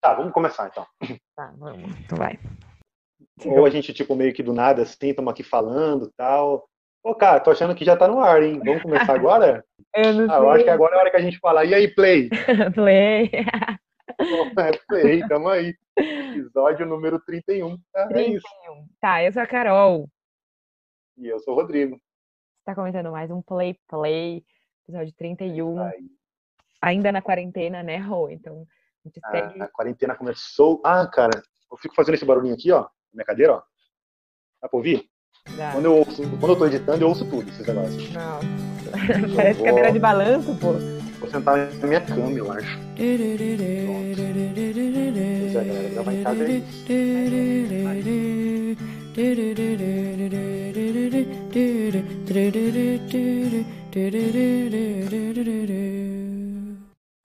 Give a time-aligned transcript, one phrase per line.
[0.00, 0.86] Tá, vamos começar então.
[1.34, 1.98] Tá, vamos.
[2.00, 2.38] Então vai.
[3.44, 6.68] Ou a gente, tipo, meio que do nada, assim, estamos aqui falando tal.
[7.02, 8.60] Ô, cara, tô achando que já tá no ar, hein?
[8.64, 9.64] Vamos começar agora?
[9.94, 11.64] Eu não Ah, eu acho que agora é a hora que a gente fala.
[11.64, 12.28] E aí, play?
[12.74, 13.30] Play.
[14.58, 15.74] É, play, tamo aí.
[15.96, 17.78] Episódio número 31.
[17.96, 18.46] Ah, é isso.
[19.00, 20.08] Tá, eu sou a Carol.
[21.16, 21.98] E eu sou o Rodrigo.
[22.64, 24.44] Tá comentando mais um Play Play,
[24.86, 25.80] episódio 31.
[25.80, 26.04] Aí,
[26.82, 28.28] Ainda na quarentena, né, Rô?
[28.28, 28.66] Então,
[29.04, 29.62] a gente a, segue.
[29.62, 30.80] a quarentena começou.
[30.84, 33.62] Ah, cara, eu fico fazendo esse barulhinho aqui, ó, na minha cadeira, ó.
[34.60, 35.08] Dá pra ouvir?
[35.56, 35.72] já.
[35.72, 38.10] Quando eu, ouço, quando eu tô editando, eu ouço tudo, esses negócios.
[38.12, 38.40] Não.
[39.34, 40.72] Parece cadeira de balanço, pô.
[41.18, 42.78] Vou sentar na minha cama, eu acho.
[45.40, 46.84] Pois é, galera, gravar em casa é isso.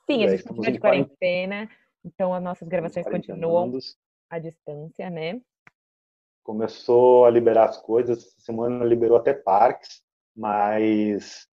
[0.06, 1.70] Sim, a gente continua de quarentena,
[2.04, 3.72] então as nossas gravações 40 continuam
[4.30, 5.42] à distância, né?
[6.44, 10.04] Começou a liberar as coisas, essa semana liberou até parques,
[10.36, 11.48] mas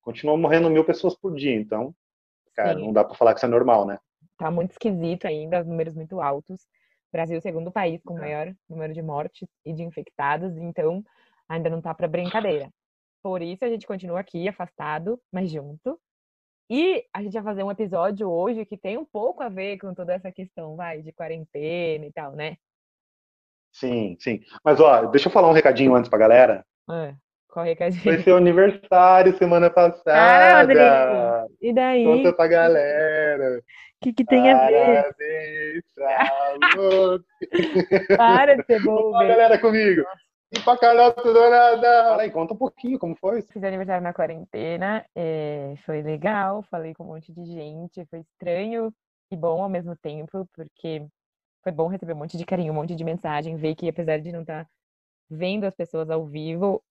[0.00, 1.94] continuam morrendo mil pessoas por dia, então,
[2.54, 2.84] cara, Sim.
[2.84, 3.98] não dá pra falar que isso é normal, né?
[4.38, 6.66] Tá muito esquisito ainda, números muito altos.
[7.12, 8.20] Brasil o segundo país com É.
[8.20, 11.04] maior número de mortes e de infectados, então
[11.48, 12.70] ainda não tá para brincadeira.
[13.22, 16.00] Por isso a gente continua aqui afastado, mas junto.
[16.74, 19.92] E a gente vai fazer um episódio hoje que tem um pouco a ver com
[19.92, 22.56] toda essa questão, vai, de quarentena e tal, né?
[23.70, 24.40] Sim, sim.
[24.64, 26.64] Mas, ó, deixa eu falar um recadinho antes pra galera.
[26.88, 27.12] Ah,
[27.46, 28.02] qual recadinho?
[28.02, 30.62] Foi seu aniversário semana passada.
[30.62, 31.54] Rodrigo!
[31.60, 32.04] E daí?
[32.04, 33.58] Conta pra galera.
[33.58, 33.62] O
[34.02, 35.12] que, que tem a ver?
[35.94, 37.26] Parabéns.
[38.16, 39.12] Para de ser Fala, bobo.
[39.12, 40.04] galera, comigo.
[40.54, 42.04] E pra ou nada.
[42.10, 43.40] Fala aí, conta um pouquinho como foi.
[43.40, 48.92] Fiz aniversário na quarentena, eh, foi legal, falei com um monte de gente, foi estranho
[49.30, 51.06] e bom ao mesmo tempo, porque
[51.62, 54.30] foi bom receber um monte de carinho, um monte de mensagem, ver que apesar de
[54.30, 54.68] não estar
[55.30, 56.82] vendo as pessoas ao vivo,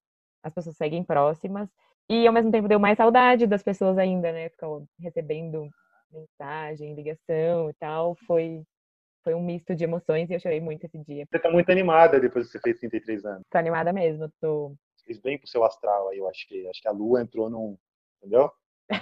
[0.43, 1.69] as pessoas seguem próximas,
[2.09, 4.49] e ao mesmo tempo deu mais saudade das pessoas ainda, né?
[4.49, 4.67] Ficar
[4.99, 5.69] recebendo
[6.11, 8.63] mensagem, ligação e tal, foi,
[9.23, 11.25] foi um misto de emoções e eu chorei muito esse dia.
[11.29, 13.43] Você tá muito animada depois que você fez 33 anos.
[13.49, 16.67] Tô animada mesmo, tô Fez bem pro seu astral aí, eu acho que.
[16.67, 17.77] Acho que a lua entrou num.
[18.19, 18.51] Entendeu?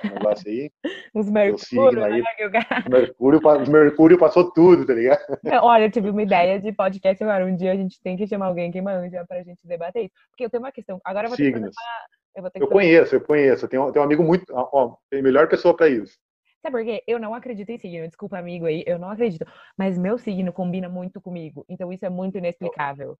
[0.06, 0.72] Um negócio aí.
[1.16, 2.22] uns signo mercúrios, aí.
[2.22, 2.85] né?
[2.90, 5.19] Mercúrio, Mercúrio passou tudo, tá ligado?
[5.63, 7.46] Olha, eu tive uma ideia de podcast agora.
[7.46, 10.13] Um dia a gente tem que chamar alguém que manja pra gente debater isso.
[10.30, 11.01] Porque eu tenho uma questão.
[11.03, 11.75] Agora eu vou ter que fazer Signos.
[11.75, 12.19] uma.
[12.36, 13.66] Eu Eu conheço, eu conheço.
[13.66, 14.46] Eu tenho, um amigo muito.
[14.53, 16.18] Ó, ó, tem a melhor pessoa pra isso.
[16.61, 17.03] Sabe por quê?
[17.07, 18.07] Eu não acredito em signo.
[18.07, 18.83] Desculpa, amigo aí.
[18.85, 19.45] Eu não acredito.
[19.77, 21.65] Mas meu signo combina muito comigo.
[21.69, 23.17] Então isso é muito inexplicável.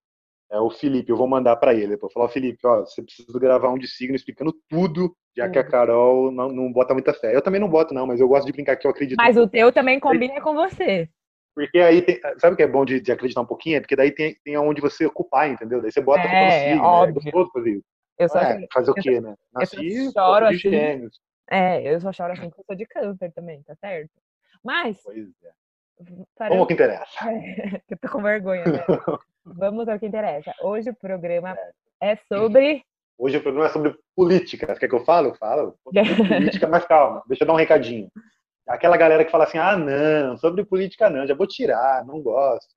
[0.50, 1.88] É o Felipe, eu vou mandar pra ele.
[1.88, 5.58] Depois falar, ó, Felipe, ó, você precisa gravar um de signo explicando tudo, já que
[5.58, 5.64] a.
[5.64, 7.34] Carol não, não bota muita fé.
[7.34, 9.16] Eu também não boto, não, mas eu gosto de brincar que eu acredito.
[9.16, 11.08] Mas o teu também combina com você.
[11.54, 13.76] Porque aí tem, sabe o que é bom de, de acreditar um pouquinho?
[13.76, 15.80] É porque daí tem, tem onde você ocupar, entendeu?
[15.80, 16.84] Daí você bota a culpa no É, signo.
[16.86, 17.10] óbvio.
[17.10, 17.84] É gostoso fazer isso.
[18.18, 19.30] Eu só, É, fazer o eu quê, né?
[19.30, 20.70] eu Nasci choro pô, de assim.
[20.70, 21.20] gêmeos.
[21.50, 24.10] É, eu só choro assim porque eu sou de câncer também, tá certo?
[24.62, 25.50] Mas, Pois é.
[26.38, 27.18] Vamos ao que interessa.
[27.90, 28.84] eu tô com vergonha, né?
[29.44, 30.54] Vamos ao que interessa.
[30.62, 31.56] Hoje o programa
[32.00, 32.82] é sobre.
[33.18, 34.74] Hoje o programa é sobre política.
[34.74, 35.28] Quer que eu fale?
[35.28, 35.78] Eu falo.
[35.84, 38.10] Política, mas calma, deixa eu dar um recadinho.
[38.66, 42.72] Aquela galera que fala assim, ah, não, sobre política não, já vou tirar, não gosto.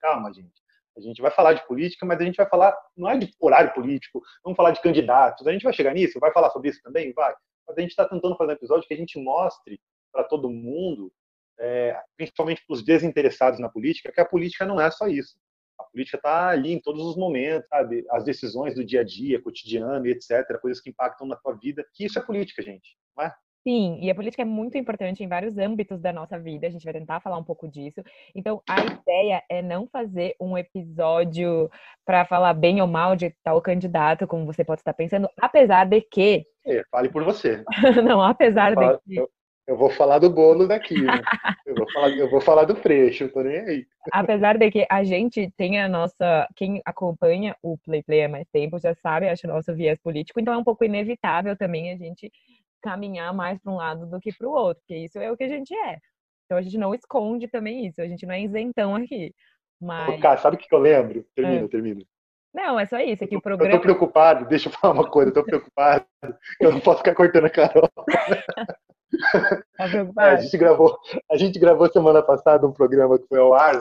[0.00, 0.62] Calma, gente.
[0.96, 3.72] A gente vai falar de política, mas a gente vai falar, não é de horário
[3.72, 5.46] político, vamos falar de candidatos.
[5.46, 7.12] A gente vai chegar nisso, vai falar sobre isso também?
[7.12, 7.34] Vai.
[7.66, 9.80] Mas a gente está tentando fazer um episódio que a gente mostre
[10.12, 11.12] para todo mundo,
[11.58, 15.36] é, principalmente para os desinteressados na política, que a política não é só isso.
[15.78, 18.04] A política está ali em todos os momentos, sabe?
[18.10, 21.84] As decisões do dia a dia, cotidiano etc., coisas que impactam na tua vida.
[21.92, 22.96] Que isso é política, gente.
[23.16, 23.34] Não é?
[23.66, 26.84] Sim, e a política é muito importante em vários âmbitos da nossa vida, a gente
[26.84, 28.02] vai tentar falar um pouco disso.
[28.34, 31.70] Então, a ideia é não fazer um episódio
[32.04, 36.02] para falar bem ou mal de tal candidato, como você pode estar pensando, apesar de
[36.02, 37.64] que, É, fale por você.
[38.04, 39.30] não, apesar de que, Eu,
[39.66, 41.22] eu vou falar do bolo daqui, né?
[41.64, 43.86] Eu vou falar, eu vou falar do freixo, tô nem aí.
[44.12, 48.46] apesar de que a gente tem a nossa, quem acompanha o Play Play há mais
[48.52, 51.96] tempo já sabe, acho, o nosso viés político, então é um pouco inevitável também a
[51.96, 52.30] gente
[52.84, 55.44] caminhar mais para um lado do que para o outro, porque isso é o que
[55.44, 55.98] a gente é.
[56.44, 59.32] Então a gente não esconde também isso, a gente não é isentão aqui.
[59.80, 61.24] Mas, Cara, sabe o que eu lembro?
[61.34, 61.68] Termina, É.
[61.68, 62.02] termina.
[62.54, 63.80] não, é só isso, é que o Eu tô programa...
[63.80, 66.04] preocupado, deixa eu falar uma coisa, eu tô preocupado.
[66.60, 67.88] Eu não posso ficar cortando a Carol.
[69.14, 69.14] Tá
[69.78, 70.42] É, a, preocupado?
[70.42, 70.98] gente gravou,
[71.30, 73.78] a gente gravou semana passada um programa que foi ao ar,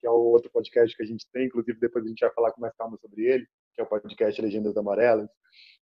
[0.00, 2.52] que é o outro podcast que a gente tem, inclusive depois a gente vai falar
[2.52, 5.28] com mais calma sobre ele, que é o podcast Legendas Amarelas,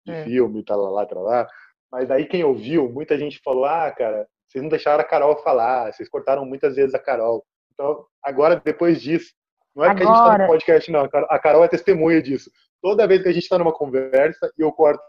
[0.05, 0.23] de É.
[0.23, 1.47] filme, tá lá, tá lá.
[1.91, 5.91] Mas aí quem ouviu, muita gente falou, ah, cara, vocês não deixaram a Carol falar,
[5.91, 7.43] vocês cortaram muitas vezes a Carol.
[7.73, 9.33] Então, agora, depois disso,
[9.75, 10.17] não é porque agora...
[10.17, 11.09] a gente está no podcast, não.
[11.29, 12.51] A Carol é testemunha disso.
[12.81, 15.01] Toda vez que a gente está numa conversa e eu corto,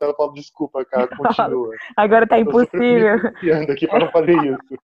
[0.00, 1.74] eu falo, desculpa, cara, continua.
[1.96, 3.18] Agora tá impossível.
[3.42, 4.80] Eu aqui para não fazer isso.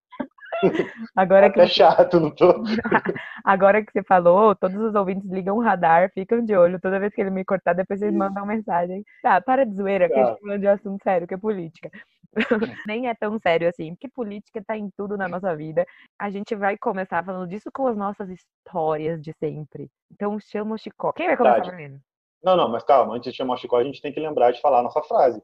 [1.14, 2.62] Agora que chato, não tô.
[3.44, 6.80] Agora que você falou, todos os ouvintes ligam o radar, ficam de olho.
[6.80, 9.04] Toda vez que ele me cortar, depois eles mandam mensagem.
[9.22, 10.14] Tá, para de zoeira, tá.
[10.14, 11.90] que a gente tá falando de um assunto sério, que é política.
[12.86, 15.86] Nem é tão sério assim, porque política tá em tudo na nossa vida.
[16.18, 19.88] A gente vai começar falando disso com as nossas histórias de sempre.
[20.12, 21.12] Então chama o Chicó.
[21.12, 21.98] Quem vai começar primeiro?
[22.42, 24.60] Não, não, mas calma, antes de chamar o Chicó, a gente tem que lembrar de
[24.60, 25.42] falar a nossa frase.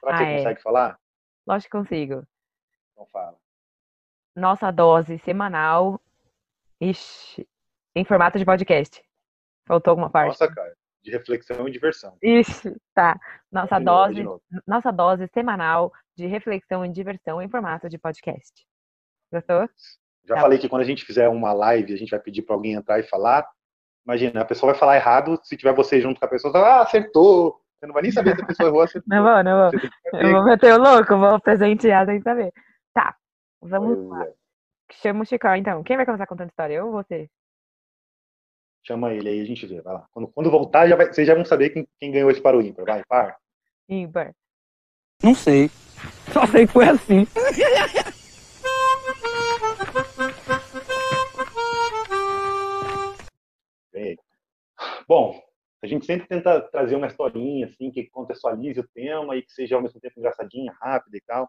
[0.00, 0.36] Será que ah, você é.
[0.38, 0.98] consegue falar?
[1.46, 2.22] Lógico que consigo.
[2.92, 3.36] Então fala
[4.38, 6.00] nossa dose semanal
[6.80, 7.46] ixi,
[7.94, 9.02] em formato de podcast.
[9.66, 10.28] Faltou alguma parte?
[10.28, 12.16] Nossa, cara, de reflexão e diversão.
[12.22, 13.18] Isso, tá.
[13.50, 14.24] Nossa dose,
[14.66, 18.66] nossa dose semanal de reflexão e diversão em formato de podcast.
[19.32, 19.68] Gostou?
[20.24, 20.40] Já tá.
[20.40, 22.98] falei que quando a gente fizer uma live, a gente vai pedir para alguém entrar
[22.98, 23.46] e falar.
[24.06, 26.70] Imagina, a pessoa vai falar errado, se tiver você junto com a pessoa, você vai,
[26.70, 27.60] ah, acertou.
[27.78, 29.06] Você não vai nem saber se a pessoa errou, acertou.
[29.14, 30.20] Não vou, não vou.
[30.20, 32.52] Eu vou meter o louco, vou presentear sem saber.
[33.60, 34.24] Vamos lá.
[34.24, 34.34] É.
[34.92, 35.82] Chama o Chicó, então.
[35.82, 36.74] Quem vai começar contando história?
[36.74, 37.28] Eu ou você?
[38.86, 39.80] Chama ele aí, a gente vê.
[39.80, 40.06] Vai lá.
[40.12, 42.62] Quando, quando voltar, já vai, vocês já vão saber quem, quem ganhou esse para o
[42.62, 42.84] ímpar.
[42.84, 43.36] Vai, par.
[43.88, 44.34] Ímpar.
[45.22, 45.68] Não sei.
[46.32, 47.26] Só sei que foi assim.
[55.08, 55.42] Bom,
[55.82, 59.76] a gente sempre tenta trazer uma historinha assim que contextualize o tema e que seja
[59.76, 61.48] ao mesmo tempo engraçadinha, rápida e tal.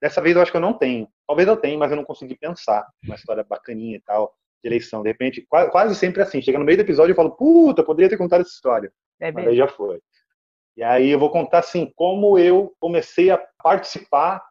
[0.00, 1.08] Dessa vez eu acho que eu não tenho.
[1.26, 5.02] Talvez eu tenha, mas eu não consegui pensar uma história bacaninha e tal de eleição.
[5.02, 6.40] De repente, quase, quase sempre assim.
[6.40, 8.90] Chega no meio do episódio e falo, puta, poderia ter contado essa história.
[9.20, 10.00] É mas aí já foi.
[10.76, 14.42] E aí eu vou contar assim como eu comecei a participar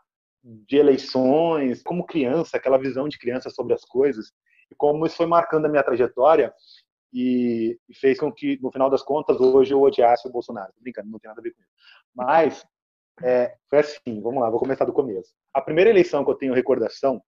[0.44, 4.31] de eleições, como criança, aquela visão de criança sobre as coisas
[4.72, 6.54] e como isso foi marcando a minha trajetória
[7.16, 10.74] e, e, fez com que, no final das contas, hoje eu odiasse o Bolsonaro.
[10.74, 11.72] Tô brincando, não tem nada a ver com isso.
[12.14, 12.66] Mas
[13.24, 15.34] é, foi assim, vamos lá, vou começar do começo.
[15.54, 17.24] A primeira eleição que eu tenho recordação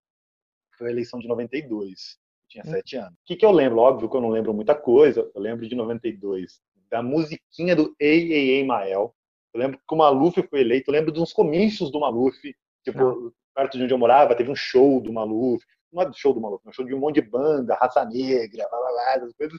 [0.76, 2.18] foi a eleição de 92.
[2.20, 2.70] Eu tinha hum.
[2.70, 3.14] sete anos.
[3.14, 3.78] O que, que eu lembro?
[3.78, 5.30] Óbvio que eu não lembro muita coisa.
[5.34, 6.60] Eu lembro de 92,
[6.90, 9.14] da musiquinha do Ei, Ei, Ei, Mael.
[9.54, 10.90] Eu lembro que o Maluf foi eleito.
[10.90, 12.36] Eu lembro de uns comícios do Maluf.
[12.84, 13.32] Tipo, ah.
[13.54, 16.40] perto de onde eu morava, teve um show do Maluf não é do show do
[16.40, 19.32] maluco, é um show de um monte de banda, raça negra, blá, blá, blá, essas
[19.32, 19.58] coisas,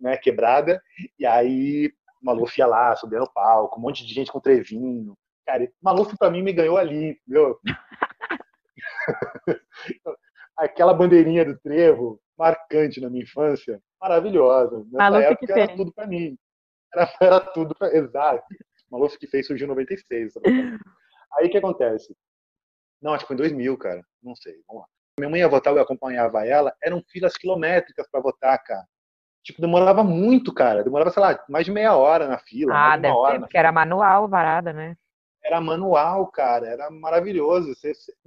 [0.00, 0.80] né, quebrada.
[1.18, 5.16] E aí o Maluf ia lá, subia no palco, um monte de gente com trevinho.
[5.46, 7.58] Cara, o Maluf pra mim me ganhou ali, entendeu?
[10.56, 14.78] Aquela bandeirinha do trevo, marcante na minha infância, maravilhosa.
[14.90, 16.38] Nessa Maluf época era tudo pra mim.
[16.94, 17.94] Era, era tudo pra...
[17.94, 18.44] Exato.
[18.90, 20.34] Maluf que fez surgiu em 96.
[21.34, 22.16] Aí o que acontece?
[23.00, 24.02] Não, acho que foi em 2000, cara.
[24.22, 24.54] Não sei.
[24.66, 28.84] Vamos lá minha mãe ia votar, eu acompanhava ela, eram filas quilométricas para votar, cara.
[29.42, 30.84] Tipo, demorava muito, cara.
[30.84, 32.74] Demorava, sei lá, mais de meia hora na fila.
[32.74, 34.94] Ah, deve hora ser, porque era manual varada, né?
[35.42, 36.66] Era manual, cara.
[36.66, 37.72] Era maravilhoso.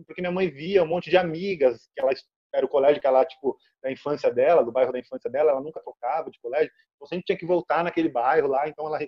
[0.08, 2.12] Porque minha mãe via um monte de amigas, que ela
[2.54, 5.62] era o colégio que ela, tipo, da infância dela, do bairro da infância dela, ela
[5.62, 6.72] nunca tocava de colégio.
[6.96, 8.68] Então sempre tinha que voltar naquele bairro lá.
[8.68, 9.00] Então ela,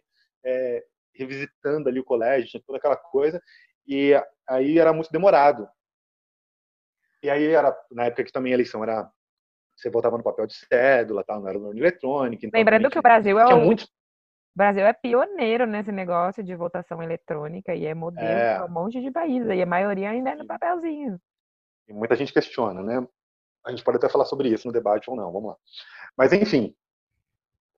[0.46, 0.84] é,
[1.16, 3.42] revisitando ali o colégio, tinha toda aquela coisa.
[3.88, 4.14] E
[4.48, 5.68] aí era muito demorado.
[7.24, 9.10] E aí era na época que também a eleição era
[9.76, 12.46] você votava no papel de cédula, tal, não era no eletrônico.
[12.46, 13.76] Então Lembrando que o Brasil é o.
[14.56, 18.58] Brasil é pioneiro nesse negócio de votação eletrônica e é modelo é...
[18.58, 21.20] para um monte de países e a maioria ainda é no papelzinho.
[21.88, 23.08] E muita gente questiona, né?
[23.66, 25.58] A gente pode até falar sobre isso no debate ou não, vamos lá.
[26.16, 26.76] Mas enfim,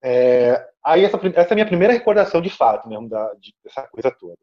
[0.04, 0.70] é...
[0.84, 4.12] aí essa, essa, é a minha primeira recordação de fato mesmo da, de, dessa coisa
[4.12, 4.38] toda.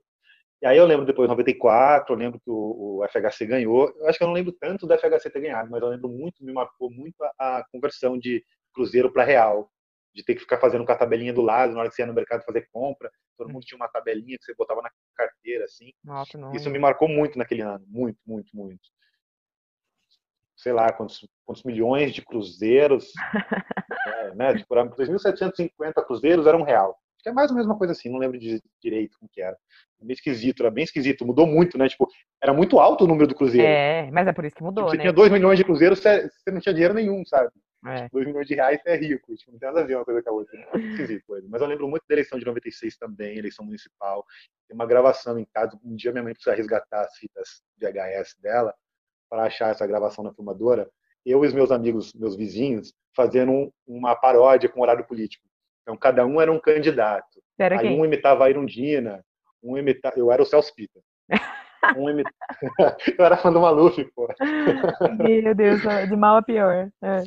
[0.63, 3.93] E aí eu lembro depois, 94, eu lembro que o, o, FHC ganhou.
[3.99, 6.45] Eu acho que eu não lembro tanto do FHC ter ganhado, mas eu lembro muito,
[6.45, 9.69] me marcou muito a, a conversão de Cruzeiro para Real.
[10.15, 12.07] De ter que ficar fazendo com a tabelinha do lado na hora que você ia
[12.07, 13.11] no mercado fazer compra.
[13.37, 15.91] Todo mundo tinha uma tabelinha que você botava na carteira, assim.
[16.05, 17.85] Nossa, Isso me marcou muito naquele ano.
[17.89, 18.89] Muito, muito, muito.
[20.55, 23.11] Sei lá, quantos, quantos milhões de cruzeiros.
[24.07, 24.55] é, né?
[24.55, 27.02] Tipo, 2.750 cruzeiros era um real.
[27.23, 29.57] Que é mais ou menos uma coisa assim, não lembro direito como que era.
[30.01, 31.89] Bem esquisito, era bem esquisito, mudou muito, né?
[31.89, 32.09] Tipo,
[32.43, 33.67] era muito alto o número do Cruzeiro.
[33.67, 35.03] É, mas é por isso que mudou, tipo, você né?
[35.05, 37.51] tinha 2 milhões de Cruzeiros, você, você, não tinha dinheiro nenhum, sabe?
[38.13, 38.27] 2 é.
[38.27, 39.35] milhões de reais, você é rico.
[39.37, 40.59] Tipo, não tem nada a ver uma coisa com a outra.
[40.77, 41.47] Esquisito, coisa.
[41.49, 44.25] Mas eu lembro muito da eleição de 96 também, eleição municipal.
[44.69, 45.79] Tem uma gravação em casa.
[45.85, 48.75] Um dia minha mãe precisa resgatar as fitas de VHS dela
[49.29, 50.89] para achar essa gravação na filmadora.
[51.25, 55.49] Eu e os meus amigos, meus vizinhos, fazendo um, uma paródia com horário político.
[55.83, 57.43] Então, cada um era um candidato.
[57.59, 58.01] Era Aí quem?
[58.01, 59.25] um imitava a Irundina,
[59.63, 60.19] um imitava...
[60.19, 61.01] Eu era o Celso Pita.
[61.97, 62.31] Um imita...
[63.19, 64.29] eu era fã do Maluf, pô.
[65.19, 66.89] Meu Deus, de mal a pior.
[67.03, 67.23] É.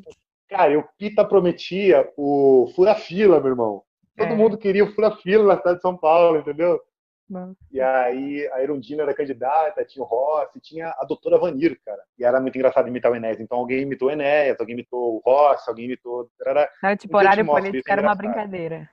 [0.48, 3.84] Cara, e o Pita prometia o fura-fila, meu irmão.
[4.18, 4.34] Todo É.
[4.36, 6.80] mundo queria o fura-fila na cidade de São Paulo, entendeu?
[7.30, 7.56] Nossa.
[7.72, 12.02] E aí a Erundina era candidata, tinha o Rossi, tinha a doutora Vanir, cara.
[12.20, 13.40] E era muito engraçado imitar o Enéas.
[13.40, 16.30] Então alguém imitou o Enéas, alguém imitou o Rossi, alguém imitou.
[16.46, 18.90] Era, Então, tipo, Um horário político é era uma brincadeira.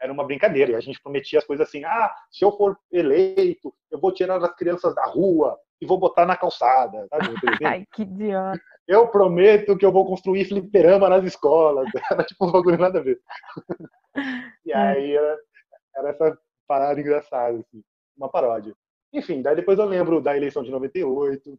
[0.00, 0.72] era uma brincadeira.
[0.72, 4.42] E a gente prometia as coisas assim: ah, se eu for eleito, eu vou tirar
[4.42, 7.06] as crianças da rua e vou botar na calçada.
[7.10, 7.24] Sabe?
[7.60, 7.64] Assim.
[7.64, 8.60] Ai, que idiota.
[8.88, 11.86] Eu prometo que eu vou construir fliperama nas escolas.
[12.10, 13.20] Era tipo um bagulho nada a ver.
[14.66, 15.38] E aí era,
[15.96, 16.38] era essa
[16.70, 17.82] parada engraçada, assim,
[18.16, 18.72] uma paródia.
[19.12, 21.58] Enfim, daí depois eu lembro da eleição de 98,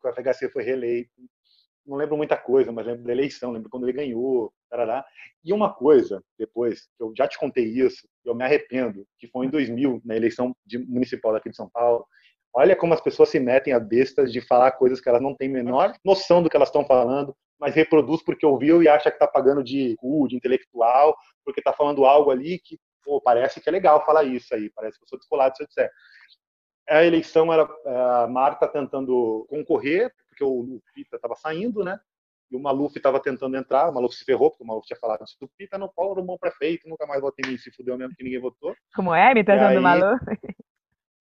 [0.00, 1.10] que o FHC foi reeleito.
[1.84, 5.04] Não lembro muita coisa, mas lembro da eleição, lembro quando ele ganhou, tarará.
[5.44, 9.46] E uma coisa, depois, que eu já te contei isso, eu me arrependo, que foi
[9.46, 12.06] em 2000, na eleição de- municipal daqui de São Paulo.
[12.54, 15.48] Olha como as pessoas se metem a bestas de falar coisas que elas não têm
[15.48, 19.26] menor noção do que elas estão falando, mas reproduz porque ouviu e acha que está
[19.26, 23.72] pagando de cu, de intelectual, porque está falando algo ali que pô, parece que é
[23.72, 25.90] legal falar isso aí, parece que eu sou descolado se eu disser.
[26.88, 27.68] A eleição era
[28.24, 31.98] a Marta tentando concorrer, porque o Pita estava saindo, né?
[32.50, 35.24] E o Maluf estava tentando entrar, o Maluf se ferrou, porque o Maluf tinha falado
[35.24, 37.96] isso do Pita, não pode, um bom prefeito, nunca mais vota em mim, se fudeu
[37.96, 38.74] mesmo que ninguém votou.
[38.94, 39.32] Como é?
[39.32, 39.78] E do aí?
[39.78, 40.16] Malu?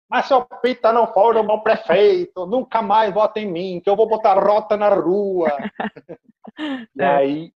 [0.10, 3.96] Mas seu Pita não for um bom prefeito, nunca mais vota em mim, que eu
[3.96, 5.50] vou botar rota na rua.
[6.96, 7.06] e É.
[7.06, 7.54] aí,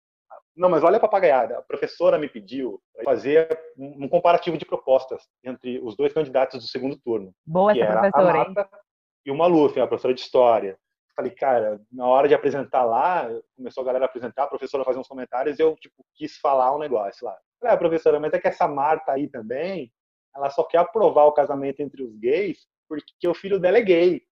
[0.56, 1.58] não, mas olha a papagaiada.
[1.58, 6.68] A professora me pediu para fazer um comparativo de propostas entre os dois candidatos do
[6.68, 8.54] segundo turno, Boa que essa era professora, a hein?
[8.54, 8.78] Marta
[9.26, 10.78] e o Maluf, a professora de história.
[11.16, 14.98] Falei, cara, na hora de apresentar lá, começou a galera a apresentar, a professora fazer
[14.98, 17.36] uns comentários, eu tipo quis falar um negócio lá.
[17.60, 19.92] Falei, ah, professora, mas é que essa Marta aí também,
[20.34, 24.22] ela só quer aprovar o casamento entre os gays porque o filho dela é gay.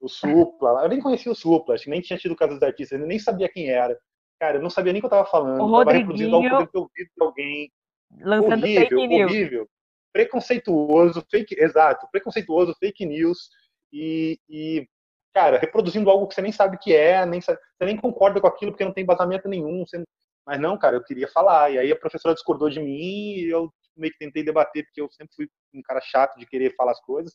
[0.00, 2.62] O Supla, eu nem conhecia o Supla, acho que nem tinha tido o caso dos
[2.62, 3.98] artistas, eu nem sabia quem era.
[4.40, 5.60] Cara, eu não sabia nem o que eu tava falando.
[5.62, 7.72] O eu tava reproduzindo algo que eu Rodriguinho- de alguém.
[8.20, 9.30] Lançando horrível, fake news.
[9.32, 9.68] horrível.
[10.12, 13.50] Preconceituoso, fake, exato, preconceituoso, fake news
[13.92, 14.86] e, e,
[15.34, 18.40] cara, reproduzindo algo que você nem sabe o que é, nem sabe- você nem concorda
[18.40, 19.84] com aquilo porque não tem embasamento nenhum.
[19.86, 20.02] você-
[20.46, 21.70] mas não, cara, eu queria falar.
[21.72, 25.10] E aí a professora discordou de mim e eu meio que tentei debater porque eu
[25.10, 27.34] sempre fui um cara chato de querer falar as coisas.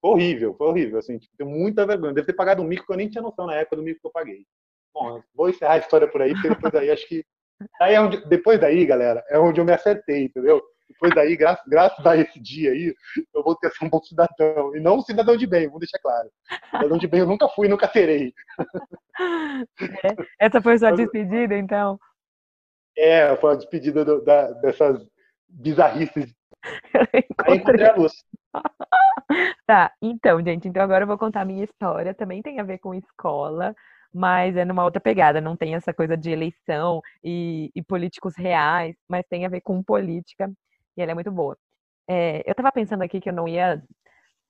[0.00, 2.12] Foi horrível, foi horrível, assim, tipo, tenho muita vergonha.
[2.14, 4.06] Devo ter pagado um mico que eu nem tinha noção na época do mico que
[4.06, 4.46] eu paguei.
[4.92, 7.24] Bom, vou encerrar a história por aí, porque depois daí acho que.
[7.78, 10.62] Daí é onde, depois daí, galera, é onde eu me acertei, entendeu?
[10.88, 12.94] Depois daí, graças, graças a esse dia aí,
[13.32, 14.74] eu vou ter ser um bom cidadão.
[14.74, 16.28] E não um cidadão de bem, vou deixar claro.
[16.70, 18.32] Cidadão de bem eu nunca fui nunca serei.
[20.38, 21.98] Essa foi sua despedida, então?
[22.96, 25.06] É, foi a despedida do- da- dessas
[25.48, 26.34] bizarrices.
[26.94, 27.56] Aí Encontrei.
[27.56, 28.12] encontrei a luz.
[29.64, 32.12] Tá, então, gente, então agora eu vou contar a minha história.
[32.12, 33.72] Também tem a ver com escola,
[34.12, 35.40] mas é numa outra pegada.
[35.40, 39.82] Não tem essa coisa de eleição e, e políticos reais, mas tem a ver com
[39.82, 40.50] política
[40.96, 41.56] e ela é muito boa.
[42.08, 43.82] É, eu tava pensando aqui que eu não ia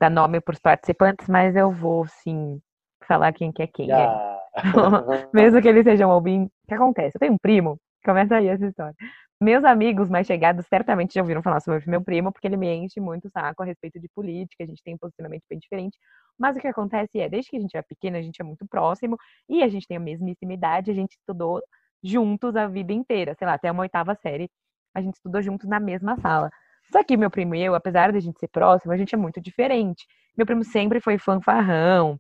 [0.01, 2.61] dar nome para os participantes, mas eu vou sim
[3.07, 3.91] falar quem que é quem.
[3.91, 3.97] é.
[3.97, 4.41] Já.
[5.33, 6.47] Mesmo que eles sejam ouvindo.
[6.47, 7.17] O que acontece?
[7.17, 8.95] Eu tenho um primo, começa aí essa história.
[9.43, 13.01] Meus amigos mais chegados certamente já ouviram falar sobre meu primo, porque ele me enche
[13.01, 15.99] muito o saco a respeito de política, a gente tem um posicionamento bem diferente.
[16.39, 18.67] Mas o que acontece é, desde que a gente é pequeno, a gente é muito
[18.69, 19.17] próximo
[19.49, 21.63] e a gente tem a mesmíssima idade, a gente estudou
[22.03, 24.51] juntos a vida inteira, sei lá, até uma oitava série,
[24.95, 26.51] a gente estudou juntos na mesma sala.
[26.93, 29.19] Só que meu primo e eu, apesar de a gente ser próximo, a gente é
[29.19, 30.07] muito diferente.
[30.37, 32.19] Meu primo sempre foi fanfarrão,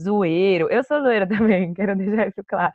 [0.00, 0.68] zoeiro.
[0.70, 2.72] Eu sou zoeira também, quero deixar isso claro.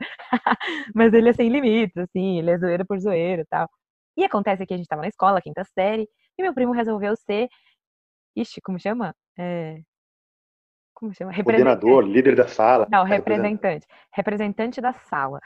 [0.94, 3.68] Mas ele é sem limites, assim, ele é zoeiro por zoeiro e tal.
[4.16, 7.48] E acontece que a gente tava na escola, quinta série, e meu primo resolveu ser.
[8.34, 9.14] Ixi, como chama?
[9.38, 9.80] É...
[10.94, 11.32] Como chama?
[11.42, 12.86] Coordenador, líder da sala.
[12.90, 13.86] Não, representante.
[14.14, 15.40] Representante da sala.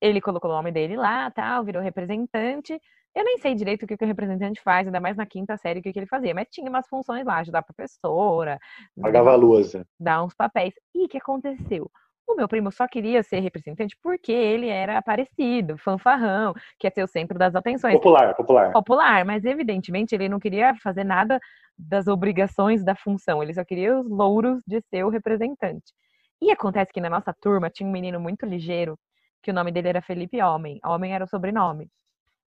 [0.00, 2.78] Ele colocou o nome dele lá, tal, virou representante.
[3.18, 5.80] Eu nem sei direito o que, que o representante faz, ainda mais na quinta série
[5.80, 8.60] o que, que ele fazia, mas tinha umas funções lá, ajudar a professora,
[9.00, 9.84] Pagava a lousa.
[9.98, 10.72] dar uns papéis.
[10.94, 11.90] E o que aconteceu?
[12.28, 17.08] O meu primo só queria ser representante porque ele era aparecido, fanfarrão, quer ser o
[17.08, 18.70] centro das atenções Popular, popular.
[18.72, 21.40] popular, mas evidentemente ele não queria fazer nada
[21.76, 25.92] das obrigações da função, ele só queria os louros de ser o representante.
[26.40, 28.96] E acontece que na nossa turma tinha um menino muito ligeiro,
[29.42, 31.90] que o nome dele era Felipe Homem, Homem era o sobrenome.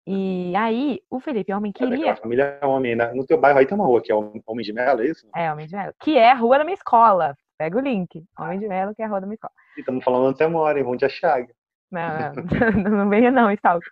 [0.06, 2.16] E aí, o Felipe Homem É queria.
[2.16, 2.96] família homem.
[2.96, 3.14] né?
[3.14, 5.28] No teu bairro aí tem uma rua que é Homem de Melo, é isso?
[5.36, 7.36] É, Homem de Melo, que é a rua da minha escola.
[7.58, 8.24] Pega o link.
[8.40, 9.54] Homem de Melo, que é a rua da minha escola.
[9.78, 11.54] E estamos falando você mora, em Monte Chaga.
[11.92, 12.34] Não, não,
[13.06, 13.90] não venha não, Stalker.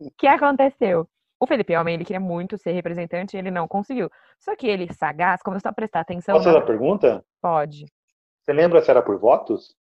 [0.00, 1.06] O que aconteceu?
[1.38, 4.08] O Felipe Homem, ele queria muito ser representante e ele não conseguiu.
[4.38, 6.34] Só que ele, sagaz, começou a prestar atenção.
[6.36, 7.22] Posso fazer a pergunta?
[7.42, 7.84] Pode.
[8.42, 9.74] Você lembra se era por votos?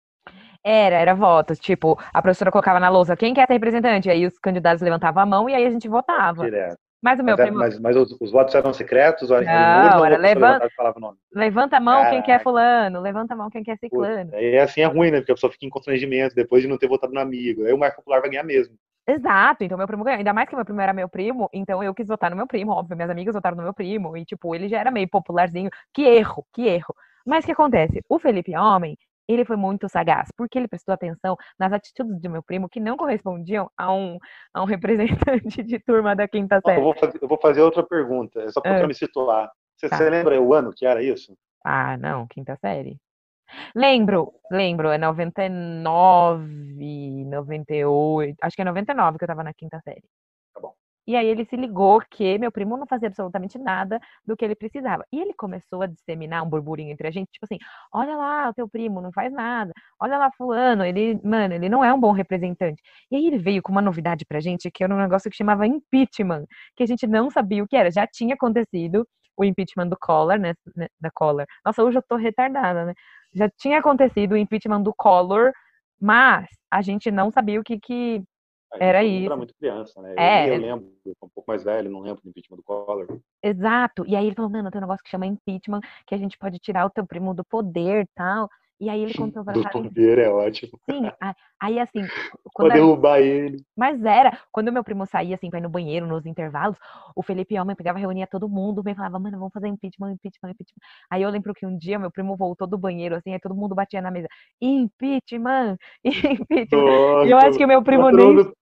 [0.64, 1.60] Era, era votos.
[1.60, 5.26] Tipo, a professora colocava na lousa quem quer ser representante, aí os candidatos levantavam a
[5.26, 6.44] mão e aí a gente votava.
[6.46, 6.78] Direto.
[7.02, 7.60] Mas o meu Mas, é- primo.
[7.60, 9.30] mas, mas os, os votos eram secretos?
[9.30, 11.38] Não, ou era levanta- e?
[11.38, 12.44] Levanta a mão quem quer Caraca.
[12.44, 14.34] fulano, levanta a mão quem quer ciclano.
[14.34, 15.18] Aí assim é ruim, né?
[15.18, 17.66] Porque a pessoa fica em constrangimento depois de não ter votado no amigo.
[17.66, 18.76] Aí o mais popular vai ganhar mesmo.
[19.06, 20.18] Exato, então meu primo ganhou.
[20.20, 22.72] Ainda mais que meu primo era meu primo, então eu quis votar no meu primo,
[22.72, 22.96] óbvio.
[22.96, 25.70] Minhas amigas votaram no meu primo, e tipo, ele já era meio popularzinho.
[25.94, 26.96] Que erro, que erro.
[27.26, 28.02] Mas o que acontece?
[28.08, 32.44] O Felipe Homem, ele foi muito sagaz, porque ele prestou atenção nas atitudes do meu
[32.44, 34.18] primo que não correspondiam a um,
[34.54, 34.66] a um
[35.46, 36.82] representante de turma da quinta Eu série.
[36.82, 38.64] vou, fazer, eu vou fazer outra pergunta, é só Ah.
[38.64, 39.50] para me situar.
[39.78, 39.98] Você, Tá.
[39.98, 41.36] você lembra o ano que era isso?
[41.66, 42.98] Ah, não, quinta série.
[43.76, 50.04] Lembro, lembro, é 99, 98, acho que é 99 que eu tava na quinta série.
[51.08, 54.56] E aí ele se ligou que meu primo não fazia absolutamente nada do que ele
[54.56, 55.06] precisava.
[55.12, 57.58] E ele começou a disseminar um burburinho entre a gente, tipo assim,
[57.94, 59.74] olha lá, o teu primo não faz nada.
[60.00, 62.82] Olha lá fulano, ele, mano, ele não é um bom representante.
[63.12, 65.68] E aí ele veio com uma novidade pra gente, que era um negócio que chamava
[65.68, 66.46] impeachment,
[66.76, 67.92] que a gente não sabia o que era.
[67.92, 69.08] Já tinha acontecido
[69.38, 71.46] o impeachment do Collor, né, né, da Collor.
[71.66, 72.94] Nossa, hoje eu tô retardada, né?
[73.34, 75.52] Já tinha acontecido o impeachment do Collor,
[76.00, 78.24] mas a gente não sabia o que que
[78.80, 79.26] Era isso.
[79.26, 80.16] Era muito criança, né?
[80.18, 80.50] É.
[80.50, 83.20] Eu, eu lembro, eu um pouco mais velho, não lembro do impeachment do Collor.
[83.42, 84.06] Exato.
[84.08, 86.60] E aí ele falou, mano, tem um negócio que chama impeachment, que a gente pode
[86.60, 88.50] tirar o teu primo do poder tal.
[88.84, 90.78] E aí ele contou pra Do poder é ótimo.
[90.90, 91.10] Sim,
[91.58, 92.06] aí assim,
[92.54, 93.64] quando derrubar ele.
[93.78, 96.78] mas era, quando meu primo saía assim pra ir no banheiro, nos intervalos,
[97.16, 100.82] o Felipe Homem pegava, reunia todo mundo, bem falava, mano, vamos fazer impeachment, impeachment, impeachment.
[101.10, 103.74] Aí eu lembro que um dia meu primo voltou do banheiro, assim, aí todo mundo
[103.74, 104.28] batia na mesa,
[104.62, 106.68] impeachment, impeachment.
[106.74, 108.54] Nossa, E eu acho que o meu primo nem.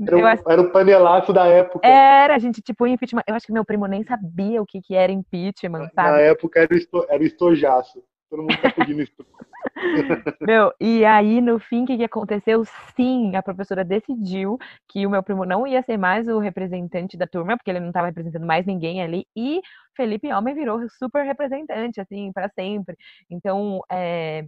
[0.00, 1.86] Era, acho, era o panelaço da época.
[1.86, 3.22] era, a gente, tipo, impeachment.
[3.26, 6.22] Eu acho que meu primo nem sabia o que, que era impeachment, Na sabe?
[6.22, 8.02] época era o, esto, era o estojaço.
[8.28, 9.24] Todo mundo tá pedindo esto.
[10.40, 12.64] Meu, e aí, no fim, o que, que aconteceu?
[12.96, 14.58] Sim, a professora decidiu
[14.88, 17.88] que o meu primo não ia ser mais o representante da turma, porque ele não
[17.88, 19.60] estava representando mais ninguém ali, e
[19.96, 22.96] Felipe Homem virou super representante, assim, para sempre.
[23.30, 24.44] Então, é,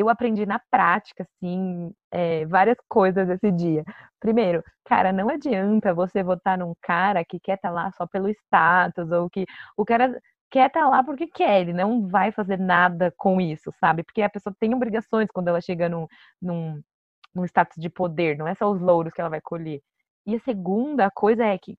[0.00, 3.84] eu aprendi na prática, assim, é, várias coisas esse dia.
[4.20, 9.10] Primeiro, cara, não adianta você votar num cara que quer estar lá só pelo status,
[9.10, 9.44] ou que
[9.76, 14.02] o cara quer estar lá porque quer, ele não vai fazer nada com isso, sabe?
[14.02, 16.06] Porque a pessoa tem obrigações quando ela chega num,
[16.40, 16.82] num,
[17.34, 19.80] num status de poder, não é só os louros que ela vai colher.
[20.26, 21.76] E a segunda coisa é que,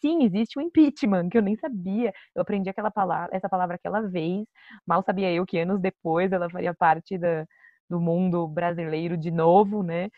[0.00, 2.12] sim, existe o impeachment, que eu nem sabia.
[2.34, 4.46] Eu aprendi aquela palavra, essa palavra aquela vez,
[4.86, 7.46] mal sabia eu que anos depois ela faria parte da,
[7.88, 10.08] do mundo brasileiro de novo, né?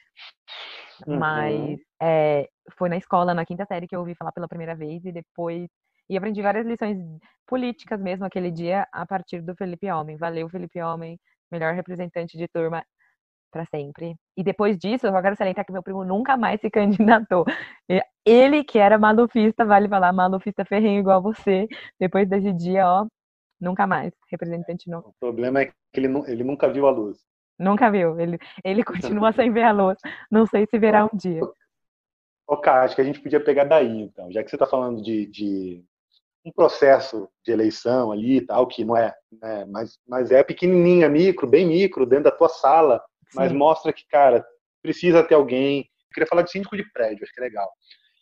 [1.06, 1.18] Uhum.
[1.18, 2.48] Mas é,
[2.78, 5.68] foi na escola, na quinta série, que eu ouvi falar pela primeira vez e depois.
[6.08, 6.98] E aprendi várias lições
[7.46, 10.16] políticas mesmo aquele dia a partir do Felipe Homem.
[10.16, 11.18] Valeu, Felipe Homem,
[11.50, 12.84] melhor representante de turma
[13.50, 14.16] para sempre.
[14.36, 17.44] E depois disso, eu só quero salientar que meu primo nunca mais se candidatou.
[18.24, 21.66] Ele, que era malufista, vale falar, malufista ferrenho igual você,
[21.98, 23.06] depois desse dia, ó,
[23.60, 24.12] nunca mais.
[24.30, 25.00] Representante não.
[25.00, 27.18] O problema é que ele, ele nunca viu a luz.
[27.58, 28.18] Nunca viu.
[28.20, 29.96] Ele, ele continua sem ver a luz.
[30.30, 31.40] Não sei se verá um dia.
[32.46, 34.30] Ô, Cá, acho que a gente podia pegar daí, então.
[34.30, 35.84] Já que você está falando de, de
[36.44, 41.08] um processo de eleição ali e tal, que não é, né, mas, mas é pequenininha,
[41.08, 43.02] micro, bem micro, dentro da tua sala,
[43.34, 43.56] mas Sim.
[43.56, 44.46] mostra que, cara,
[44.82, 45.80] precisa ter alguém.
[45.80, 47.70] Eu queria falar de síndico de prédio, acho que é legal.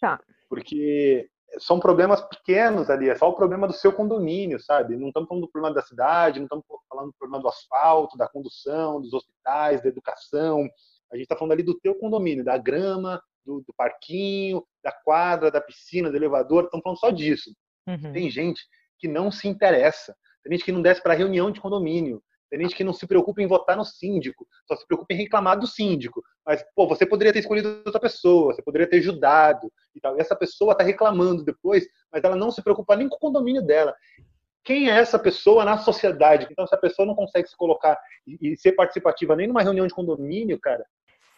[0.01, 0.21] Tá.
[0.49, 4.97] Porque são problemas pequenos ali, é só o problema do seu condomínio, sabe?
[4.97, 8.29] Não estamos falando do problema da cidade, não estamos falando do problema do asfalto, da
[8.29, 10.69] condução, dos hospitais, da educação.
[11.13, 15.51] A gente está falando ali do teu condomínio, da grama, do, do parquinho, da quadra,
[15.51, 16.65] da piscina, do elevador.
[16.65, 17.51] Estamos falando só disso.
[17.87, 18.13] Uhum.
[18.13, 18.63] Tem gente
[18.99, 20.15] que não se interessa.
[20.43, 22.23] Tem gente que não desce para reunião de condomínio.
[22.57, 25.59] Tem gente que não se preocupa em votar no síndico, só se preocupa em reclamar
[25.59, 26.23] do síndico.
[26.47, 30.17] Mas, pô, você poderia ter escolhido outra pessoa, você poderia ter ajudado e tal.
[30.17, 33.61] E essa pessoa está reclamando depois, mas ela não se preocupa nem com o condomínio
[33.61, 33.93] dela.
[34.63, 36.47] Quem é essa pessoa na sociedade?
[36.49, 39.87] Então, se a pessoa não consegue se colocar e, e ser participativa nem numa reunião
[39.87, 40.87] de condomínio, cara,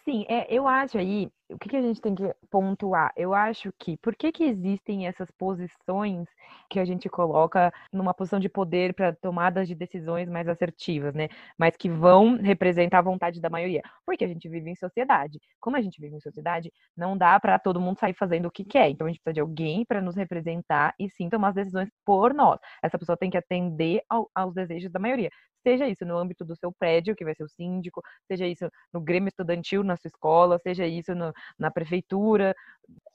[0.07, 3.11] Sim, é, eu acho aí, o que, que a gente tem que pontuar?
[3.17, 6.25] Eu acho que, por que que existem essas posições
[6.69, 11.27] que a gente coloca numa posição de poder para tomadas de decisões mais assertivas, né?
[11.57, 13.81] Mas que vão representar a vontade da maioria?
[14.05, 15.39] Porque a gente vive em sociedade.
[15.59, 18.63] Como a gente vive em sociedade, não dá para todo mundo sair fazendo o que
[18.63, 18.89] quer.
[18.89, 22.33] Então a gente precisa de alguém para nos representar e sim tomar as decisões por
[22.33, 22.57] nós.
[22.81, 25.29] Essa pessoa tem que atender ao- aos desejos da maioria.
[25.67, 29.01] Seja isso no âmbito do seu prédio, que vai ser o síndico, seja isso no
[29.01, 32.55] Grêmio Estudantil, na sua escola, seja isso no- na prefeitura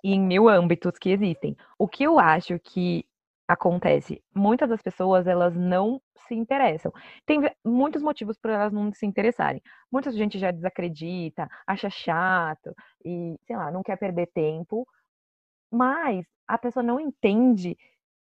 [0.04, 1.56] e em mil âmbitos que existem.
[1.78, 3.04] O que eu acho que
[3.48, 4.22] acontece?
[4.34, 6.92] Muitas das pessoas, elas não se interessam.
[7.26, 9.62] Tem muitos motivos para elas não se interessarem.
[9.90, 14.86] Muita gente já desacredita, acha chato e, sei lá, não quer perder tempo,
[15.70, 17.76] mas a pessoa não entende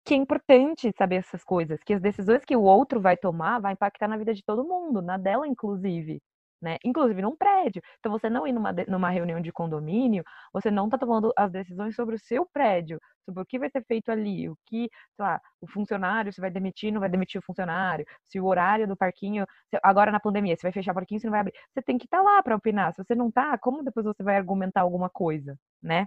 [0.06, 3.72] que é importante saber essas coisas, que as decisões que o outro vai tomar vai
[3.72, 6.20] impactar na vida de todo mundo, na dela inclusive
[6.60, 6.78] né?
[6.84, 7.82] Inclusive num prédio.
[7.98, 11.94] Então, você não ir numa, numa reunião de condomínio, você não está tomando as decisões
[11.94, 15.40] sobre o seu prédio, sobre o que vai ser feito ali, o que, sei lá,
[15.60, 19.46] o funcionário, se vai demitir, não vai demitir o funcionário, se o horário do parquinho,
[19.68, 21.54] se, agora na pandemia, se vai fechar o parquinho, se não vai abrir.
[21.72, 22.92] Você tem que estar tá lá para opinar.
[22.94, 26.06] Se você não tá, como depois você vai argumentar alguma coisa, né?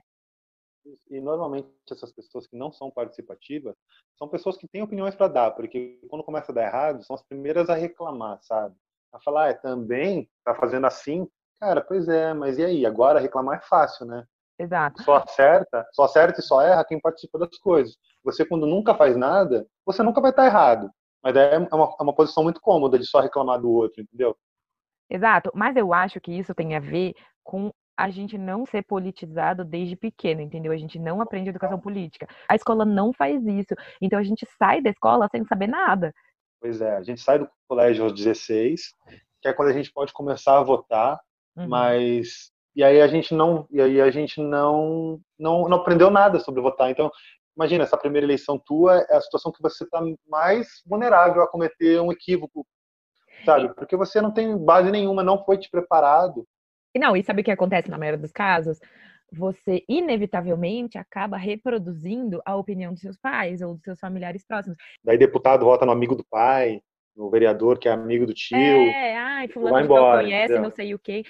[1.09, 3.75] E normalmente essas pessoas que não são participativas
[4.17, 7.23] são pessoas que têm opiniões para dar, porque quando começa a dar errado, são as
[7.23, 8.75] primeiras a reclamar, sabe?
[9.11, 11.27] a falar, ah, é, também tá fazendo assim,
[11.59, 12.85] cara, pois é, mas e aí?
[12.85, 14.25] Agora reclamar é fácil, né?
[14.57, 15.01] Exato.
[15.03, 17.95] Só acerta, só acerta e só erra quem participa das coisas.
[18.23, 20.91] Você, quando nunca faz nada, você nunca vai estar errado.
[21.23, 24.37] Mas é uma, é uma posição muito cômoda de só reclamar do outro, entendeu?
[25.09, 25.51] Exato.
[25.55, 27.13] Mas eu acho que isso tem a ver
[27.43, 30.71] com a gente não ser politizado desde pequeno, entendeu?
[30.71, 32.25] A gente não aprende educação política.
[32.47, 33.75] A escola não faz isso.
[34.01, 36.13] Então a gente sai da escola sem saber nada.
[36.61, 38.93] Pois é, a gente sai do colégio aos 16,
[39.41, 41.19] que é quando a gente pode começar a votar,
[41.57, 41.67] uhum.
[41.67, 46.39] mas e aí a gente não e aí a gente não, não não aprendeu nada
[46.39, 46.89] sobre votar.
[46.89, 47.11] Então,
[47.53, 51.99] imagina essa primeira eleição tua é a situação que você está mais vulnerável a cometer
[51.99, 52.65] um equívoco,
[53.43, 53.73] sabe?
[53.75, 56.47] Porque você não tem base nenhuma, não foi te preparado.
[56.97, 58.79] Não, e sabe o que acontece na maioria dos casos?
[59.31, 64.77] você inevitavelmente acaba reproduzindo a opinião dos seus pais ou dos seus familiares próximos.
[65.03, 66.81] Daí deputado vota no amigo do pai,
[67.15, 68.57] no vereador que é amigo do tio.
[68.57, 70.61] É, ai, fulano vai embora, não conhece, entendeu?
[70.63, 71.23] não sei o quê.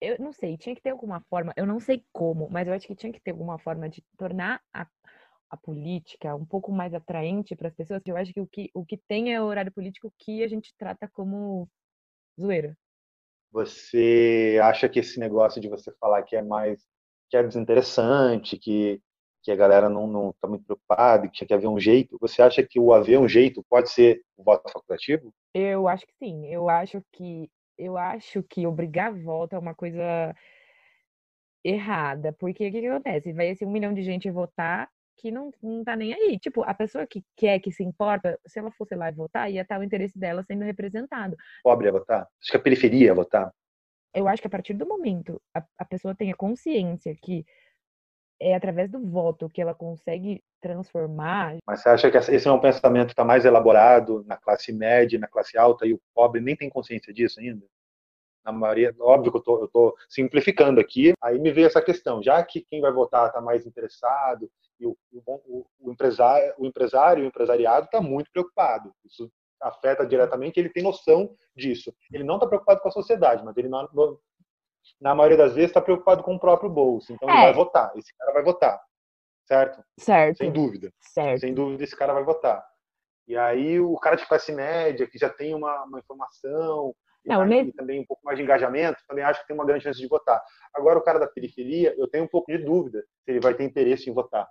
[0.00, 2.86] Eu não sei, tinha que ter alguma forma, eu não sei como, mas eu acho
[2.86, 4.86] que tinha que ter alguma forma de tornar a,
[5.48, 8.02] a política um pouco mais atraente para as pessoas.
[8.04, 10.74] Eu acho que o, que o que tem é o horário político que a gente
[10.76, 11.68] trata como
[12.38, 12.76] zoeira.
[13.54, 16.84] Você acha que esse negócio de você falar que é mais
[17.30, 19.00] que é desinteressante, que,
[19.44, 22.18] que a galera não está muito preocupada, que quer ver um jeito.
[22.20, 25.32] Você acha que o haver um jeito pode ser o voto facultativo?
[25.54, 26.46] Eu acho que sim.
[26.46, 30.34] Eu acho que eu acho que obrigar voto é uma coisa
[31.64, 33.32] errada, porque o que, que acontece?
[33.32, 36.38] Vai ser um milhão de gente votar que não, não tá nem aí.
[36.38, 39.62] Tipo, a pessoa que quer, que se importa, se ela fosse lá e votar, ia
[39.62, 41.36] estar o interesse dela sendo representado.
[41.62, 42.28] Pobre ia votar?
[42.40, 43.52] Acho que a periferia ia votar?
[44.14, 47.44] eu acho que a partir do momento a, a pessoa tenha consciência que
[48.40, 51.56] é através do voto que ela consegue transformar.
[51.66, 55.18] Mas você acha que esse é um pensamento que está mais elaborado na classe média,
[55.18, 57.64] na classe alta, e o pobre nem tem consciência disso ainda?
[58.44, 62.60] Na maioria, óbvio que eu estou simplificando aqui, aí me veio essa questão, já que
[62.60, 67.86] quem vai votar está mais interessado, e o, o, o, empresário, o empresário, o empresariado
[67.86, 68.92] está muito preocupado.
[69.04, 69.30] Isso
[69.60, 71.94] afeta diretamente, ele tem noção disso.
[72.12, 73.88] Ele não está preocupado com a sociedade, mas ele, na,
[75.00, 77.12] na maioria das vezes, está preocupado com o próprio bolso.
[77.12, 77.32] Então, é.
[77.32, 77.92] ele vai votar.
[77.96, 78.80] Esse cara vai votar.
[79.46, 79.84] Certo?
[79.98, 80.38] Certo.
[80.38, 80.92] Sem dúvida.
[81.00, 81.40] Certo.
[81.40, 82.64] Sem dúvida, esse cara vai votar.
[83.26, 87.72] E aí, o cara de classe média, que já tem uma, uma informação, não, e,
[87.72, 90.42] também um pouco mais de engajamento, também acho que tem uma grande chance de votar.
[90.74, 93.64] Agora, o cara da periferia, eu tenho um pouco de dúvida se ele vai ter
[93.64, 94.48] interesse em votar.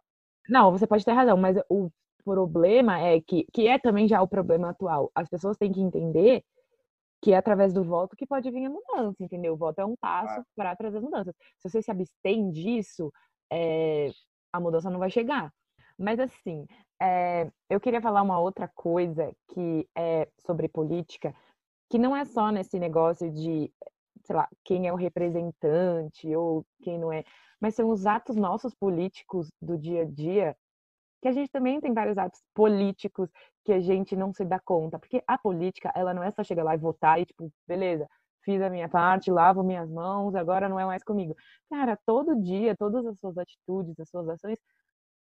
[0.50, 1.90] Não, você pode ter razão, mas o
[2.24, 5.12] problema é que, que é também já o problema atual.
[5.14, 6.44] As pessoas têm que entender
[7.22, 9.54] que é através do voto que pode vir a mudança, entendeu?
[9.54, 10.46] O voto é um passo ah.
[10.56, 11.34] para trazer mudanças.
[11.58, 13.12] Se você se abstém disso,
[13.52, 14.10] é,
[14.52, 15.52] a mudança não vai chegar.
[15.98, 16.66] Mas assim,
[17.02, 21.34] é, eu queria falar uma outra coisa que é sobre política,
[21.94, 23.72] que não é só nesse negócio de,
[24.26, 27.24] sei lá, quem é o representante ou quem não é,
[27.62, 30.58] mas são os atos nossos políticos do dia a dia
[31.22, 33.30] que a gente também tem vários atos políticos
[33.64, 36.64] que a gente não se dá conta, porque a política, ela não é só chegar
[36.64, 38.10] lá e votar e tipo, beleza,
[38.44, 41.36] fiz a minha parte, lavo minhas mãos, agora não é mais comigo.
[41.70, 44.58] Cara, todo dia, todas as suas atitudes, as suas ações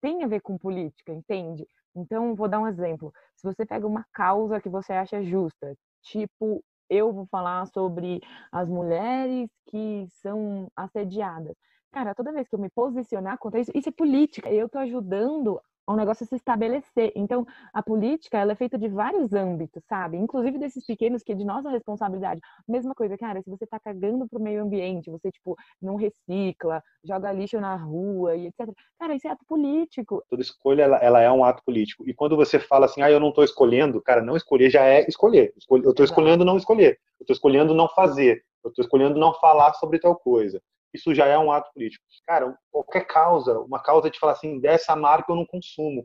[0.03, 1.67] têm a ver com política, entende?
[1.97, 3.11] Então, vou dar um exemplo.
[3.37, 8.69] Se você pega uma causa que você acha justa, tipo, eu vou falar sobre as
[8.69, 11.55] mulheres que são assediadas.
[11.93, 14.51] Cara, toda vez que eu me posicionar contra isso, isso é política.
[14.51, 15.61] Eu tô ajudando
[15.93, 17.13] um negócio se estabelecer.
[17.15, 20.17] Então, a política, ela é feita de vários âmbitos, sabe?
[20.17, 22.41] Inclusive desses pequenos que é de nossa responsabilidade.
[22.67, 27.33] Mesma coisa, cara, se você tá cagando pro meio ambiente, você, tipo, não recicla, joga
[27.33, 28.69] lixo na rua e etc.
[28.99, 30.23] Cara, isso é ato político.
[30.29, 32.09] Toda escolha, ela, ela é um ato político.
[32.09, 35.07] E quando você fala assim, ah, eu não tô escolhendo, cara, não escolher já é
[35.09, 35.55] escolher.
[35.71, 36.99] Eu tô escolhendo não escolher.
[37.19, 38.45] Eu tô escolhendo não fazer.
[38.65, 40.61] Eu tô escolhendo não falar sobre tal coisa.
[40.93, 42.05] Isso já é um ato político.
[42.27, 46.05] Cara, qualquer causa, uma causa de falar assim, dessa marca eu não consumo.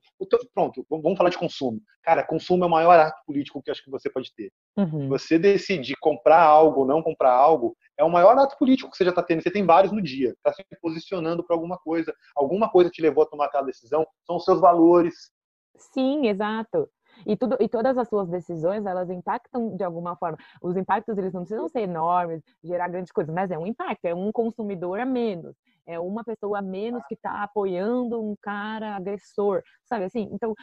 [0.54, 1.82] Pronto, vamos falar de consumo.
[2.02, 4.52] Cara, consumo é o maior ato político que acho que você pode ter.
[4.78, 5.08] Uhum.
[5.10, 9.06] Você decidir comprar algo ou não comprar algo é o maior ato político que você
[9.06, 9.42] já está tendo.
[9.42, 10.30] Você tem vários no dia.
[10.30, 12.14] Está se posicionando para alguma coisa.
[12.36, 14.06] Alguma coisa te levou a tomar aquela decisão.
[14.26, 15.32] São os seus valores.
[15.78, 16.90] Sim, exato.
[17.26, 20.38] E, tudo, e todas as suas decisões, elas impactam de alguma forma.
[20.62, 24.14] Os impactos, eles não precisam ser enormes, gerar grandes coisas, mas é um impacto, é
[24.14, 29.62] um consumidor a menos, é uma pessoa a menos que está apoiando um cara agressor,
[29.84, 30.30] sabe assim?
[30.32, 30.54] Então,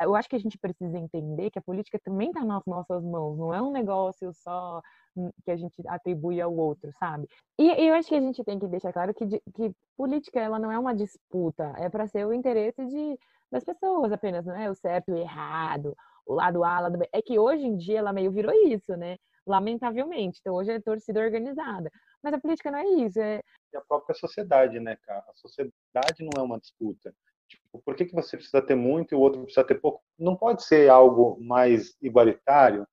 [0.00, 3.38] eu acho que a gente precisa entender que a política também está nas nossas mãos,
[3.38, 4.82] não é um negócio só
[5.16, 7.28] hum, que a gente atribui ao outro, sabe?
[7.58, 10.58] E, e eu acho que a gente tem que deixar claro que, que política ela
[10.58, 13.18] não é uma disputa, é para ser o interesse de
[13.50, 15.96] das pessoas apenas, não é o certo e o errado,
[16.26, 17.08] o lado A, o lado B.
[17.12, 19.16] É que hoje em dia ela meio virou isso, né?
[19.46, 20.40] Lamentavelmente.
[20.40, 21.90] Então hoje é torcida organizada.
[22.22, 23.20] Mas a política não é isso.
[23.20, 23.40] É...
[23.74, 25.24] a própria sociedade, né, cara?
[25.28, 25.72] A sociedade
[26.20, 27.14] não é uma disputa.
[27.48, 30.02] Tipo, por que, que você precisa ter muito e o outro precisa ter pouco?
[30.18, 32.86] Não pode ser algo mais igualitário.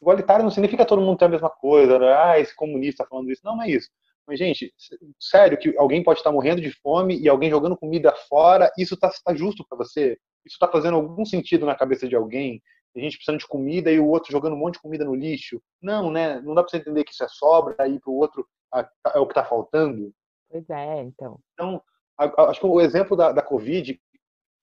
[0.00, 2.12] Igualitário não significa todo mundo ter a mesma coisa, né?
[2.12, 3.42] ah, esse comunista tá falando isso.
[3.44, 3.88] Não, não é isso.
[4.26, 4.74] Mas, gente,
[5.20, 9.10] sério que alguém pode estar morrendo de fome e alguém jogando comida fora, isso está
[9.24, 10.18] tá justo para você?
[10.44, 12.60] Isso está fazendo algum sentido na cabeça de alguém?
[12.94, 15.62] A gente precisando de comida e o outro jogando um monte de comida no lixo?
[15.80, 16.40] Não, né?
[16.40, 19.26] Não dá para você entender que isso é sobra e para o outro é o
[19.26, 20.12] que está faltando?
[20.50, 21.38] Pois é, então.
[21.52, 21.82] Então,
[22.18, 24.00] acho que o exemplo da, da Covid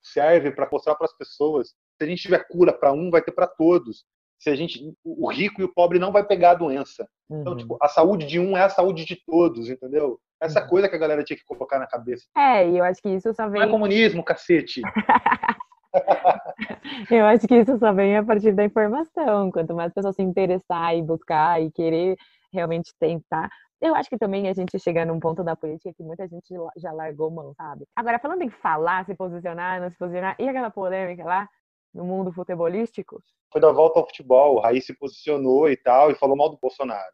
[0.02, 3.32] serve para mostrar para as pessoas se a gente tiver cura para um, vai ter
[3.32, 4.06] para todos
[4.44, 7.08] se a gente, o rico e o pobre não vai pegar a doença.
[7.28, 7.42] Então, uhum.
[7.42, 10.20] Então, tipo, a saúde de um é a saúde de todos, entendeu?
[10.42, 10.68] Essa uhum.
[10.68, 12.26] coisa que a galera tinha que colocar na cabeça.
[12.36, 13.62] É, e eu acho que isso só vem.
[13.62, 14.82] Não é comunismo, cacete.
[17.10, 19.50] eu acho que isso só vem a partir da informação.
[19.50, 22.18] Quanto mais pessoas se interessar e buscar e querer
[22.52, 23.50] realmente tentar.
[23.84, 26.94] Eu acho que também a gente chega num ponto da política que muita gente já
[26.94, 27.86] largou mão, sabe?
[27.94, 31.50] Agora, falando em falar, se posicionar, não se posicionar, e aquela polêmica lá
[31.94, 33.22] no mundo futebolístico?
[33.52, 36.58] Foi da volta ao futebol, o Raí se posicionou e tal, e falou mal do
[36.58, 37.12] Bolsonaro.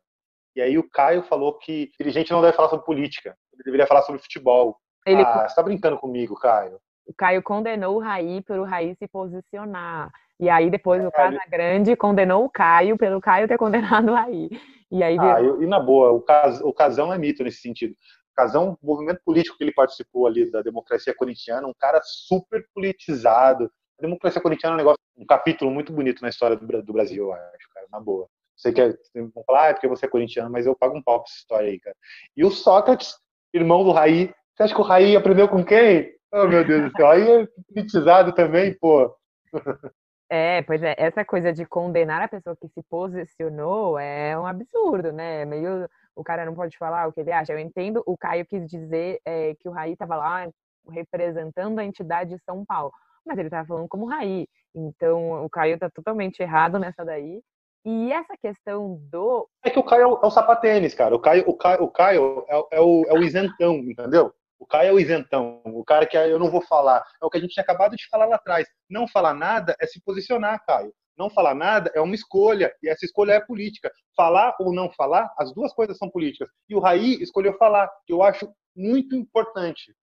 [0.56, 4.04] E aí o Caio falou que dirigente não deve falar sobre política, ele deveria falar
[4.04, 4.78] sobre futebol.
[5.08, 5.24] Ele...
[5.24, 6.80] Ah, você tá brincando comigo, Caio.
[7.08, 10.12] O Caio condenou o Raí pelo Raí se posicionar.
[10.40, 14.50] E aí depois o Casa Grande condenou o Caio pelo Caio ter condenado o Raí.
[14.92, 17.92] E aí ah, e na boa, o, Cas, o Casão é mito nesse sentido.
[17.92, 22.66] O Casão, o movimento político que ele participou ali da democracia corintiana, um cara super
[22.74, 26.94] politizado, a democracia corintiana é um negócio, um capítulo muito bonito na história do, do
[26.94, 28.28] Brasil, eu acho, cara, na boa.
[28.56, 31.20] Você quer vão falar, ah, é porque você é corintiano, mas eu pago um pau
[31.20, 31.96] pra essa história aí, cara.
[32.36, 33.16] E o Sócrates,
[33.54, 36.12] irmão do Raí, você acha que o Raí aprendeu com quem?
[36.32, 39.16] Oh, meu Deus do céu, aí é politizado também, pô.
[40.30, 45.12] É, pois é, essa coisa de condenar a pessoa que se posicionou é um absurdo,
[45.12, 45.44] né?
[45.46, 47.54] Meio o cara não pode falar o que ele acha.
[47.54, 50.48] Eu entendo, o Caio quis dizer é, que o Raí estava lá
[50.92, 52.92] representando a entidade de São Paulo
[53.30, 54.48] mas ele estava falando como Raí.
[54.74, 57.42] Então o Caio está totalmente errado nessa daí.
[57.86, 59.48] E essa questão do.
[59.64, 61.16] É que o Caio é o sapatênis, cara.
[61.16, 64.34] O Caio, o Caio, o Caio é, é, o, é o isentão, entendeu?
[64.60, 65.62] O Caio é o isentão.
[65.66, 67.04] O cara que eu não vou falar.
[67.22, 68.68] É o que a gente tinha acabado de falar lá atrás.
[68.90, 70.94] Não falar nada é se posicionar, Caio.
[71.18, 72.74] Não falar nada é uma escolha.
[72.84, 73.92] E essa escolha é política.
[74.16, 76.50] Falar ou não falar, as duas coisas são políticas.
[76.68, 79.96] E o Raí escolheu falar, que eu acho muito importante.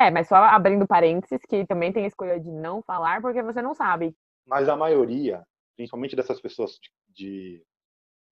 [0.00, 3.60] É, mas só abrindo parênteses, que também tem a escolha de não falar porque você
[3.60, 4.14] não sabe.
[4.46, 5.42] Mas a maioria,
[5.76, 7.64] principalmente dessas pessoas de, de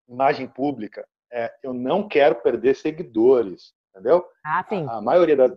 [0.07, 4.25] imagem pública, é eu não quero perder seguidores, entendeu?
[4.45, 4.85] Ah, sim.
[4.87, 5.55] A, a maioria da.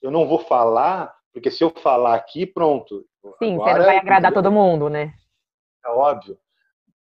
[0.00, 3.06] Eu não vou falar, porque se eu falar aqui, pronto.
[3.38, 5.14] Sim, você não vai agradar todo mundo, né?
[5.84, 6.36] É óbvio.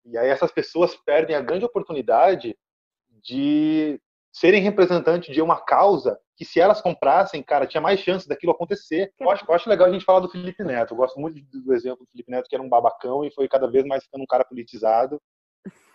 [0.05, 2.57] E aí essas pessoas perdem a grande oportunidade
[3.23, 3.99] de
[4.31, 9.13] serem representantes de uma causa que se elas comprassem, cara, tinha mais chance daquilo acontecer.
[9.19, 10.93] Eu acho, eu acho legal a gente falar do Felipe Neto.
[10.93, 13.69] Eu gosto muito do exemplo do Felipe Neto, que era um babacão e foi cada
[13.69, 15.21] vez mais ficando um cara politizado.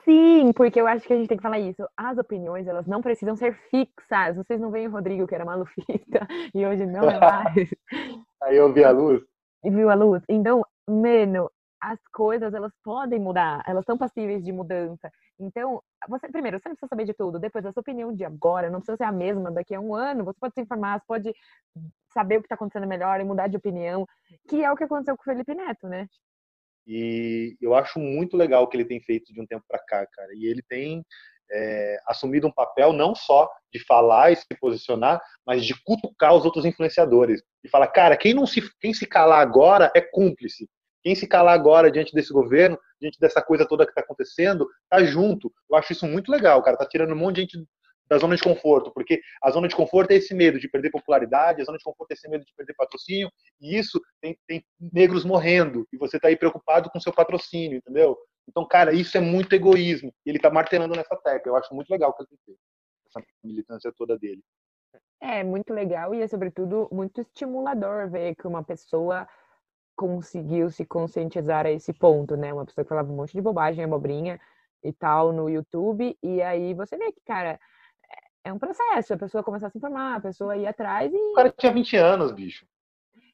[0.07, 1.85] Sim, porque eu acho que a gente tem que falar isso.
[1.97, 4.37] As opiniões, elas não precisam ser fixas.
[4.37, 7.71] Vocês não veem o Rodrigo, que era malufista, e hoje não é mais.
[8.41, 9.21] Aí eu vi a luz.
[9.65, 10.23] E viu a luz.
[10.29, 15.11] Então, mano, as coisas elas podem mudar, elas são passíveis de mudança.
[15.41, 17.41] Então, você primeiro, você não precisa saber de tudo.
[17.41, 20.25] Depois, a sua opinião de agora não precisa ser a mesma daqui a um ano.
[20.25, 21.35] Você pode se informar, você pode
[22.15, 24.07] saber o que está acontecendo melhor e mudar de opinião,
[24.49, 26.07] que é o que aconteceu com o Felipe Neto, né?
[26.87, 30.07] E eu acho muito legal o que ele tem feito de um tempo para cá,
[30.07, 30.33] cara.
[30.35, 31.05] E ele tem
[31.51, 36.45] é, assumido um papel não só de falar e se posicionar, mas de cutucar os
[36.45, 37.43] outros influenciadores.
[37.65, 40.69] E fala, cara, quem não se, quem se calar agora é cúmplice.
[41.03, 45.05] Quem se calar agora diante desse governo, diante dessa coisa toda que está acontecendo, tá
[45.05, 45.53] junto.
[45.71, 46.77] Eu acho isso muito legal, cara.
[46.77, 47.65] Tá tirando um monte de gente
[48.09, 51.61] da zona de conforto, porque a zona de conforto é esse medo de perder popularidade,
[51.61, 55.25] a zona de conforto é esse medo de perder patrocínio, e isso tem, tem negros
[55.25, 58.17] morrendo, e você está aí preocupado com seu patrocínio, entendeu?
[58.49, 61.91] Então, cara, isso é muito egoísmo, e ele está martelando nessa tecla, eu acho muito
[61.91, 62.59] legal que ele fez,
[63.09, 64.43] essa militância toda dele.
[65.21, 69.27] É muito legal e é, sobretudo, muito estimulador ver que uma pessoa
[69.97, 72.53] conseguiu se conscientizar a esse ponto, né?
[72.53, 74.39] Uma pessoa que falava um monte de bobagem, abobrinha
[74.85, 77.59] e tal no YouTube, e aí você vê que, cara,
[78.47, 81.17] é um processo, a pessoa começar a se informar, a pessoa ir atrás e.
[81.17, 82.65] O cara tinha 20 anos, bicho.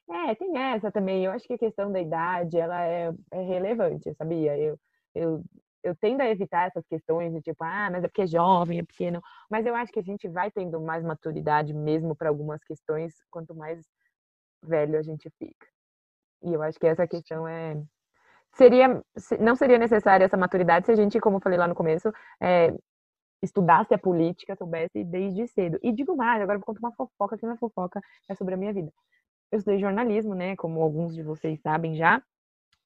[0.09, 1.23] É, tem essa também.
[1.23, 4.57] Eu acho que a questão da idade, ela é, é relevante, sabia?
[4.57, 4.79] Eu,
[5.13, 5.43] eu,
[5.83, 8.83] eu tendo a evitar essas questões de tipo, ah, mas é porque é jovem, é
[8.83, 9.21] pequeno.
[9.49, 13.53] Mas eu acho que a gente vai tendo mais maturidade mesmo para algumas questões, quanto
[13.55, 13.85] mais
[14.63, 15.67] velho a gente fica.
[16.41, 17.79] E eu acho que essa questão é.
[18.53, 19.01] Seria,
[19.39, 22.71] não seria necessária essa maturidade se a gente, como eu falei lá no começo, é,
[23.43, 25.79] estudasse a política, soubesse desde cedo.
[25.83, 28.57] E digo mais, agora vou contar uma fofoca, que não é fofoca, é sobre a
[28.57, 28.91] minha vida.
[29.51, 32.21] Eu estudei jornalismo, né, como alguns de vocês sabem já.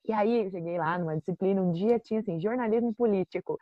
[0.05, 3.59] E aí eu cheguei lá numa disciplina, um dia tinha assim, jornalismo político.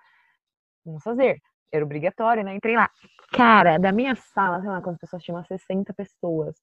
[0.85, 1.41] Vamos fazer.
[1.71, 2.55] Era obrigatório, né?
[2.55, 2.89] Entrei lá.
[3.31, 6.55] Cara, da minha sala, sei lá quantas pessoas tinham, 60 pessoas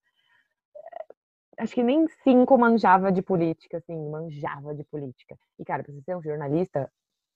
[1.59, 5.39] acho que nem cinco manjava de política, assim, manjava de política.
[5.59, 6.91] E, cara, pra você ser um jornalista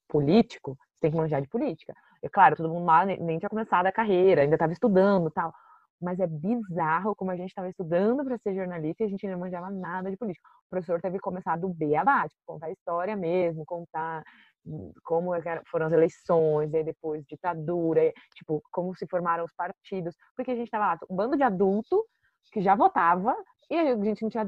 [0.09, 1.95] político, você tem que manjar de política.
[2.23, 5.53] É claro, todo mundo lá nem tinha começado a carreira, ainda estava estudando tal.
[6.01, 9.39] Mas é bizarro como a gente estava estudando para ser jornalista e a gente não
[9.39, 10.47] manjava nada de política.
[10.67, 14.23] O professor teve que começar do B a B, tipo, contar a história mesmo, contar
[14.67, 15.41] hum, como é
[15.71, 20.15] foram as eleições, e depois ditadura, tipo, como se formaram os partidos.
[20.37, 22.05] Porque a gente estava lá, um bando de adulto
[22.53, 23.35] que já votava,
[23.71, 24.45] e a gente não tinha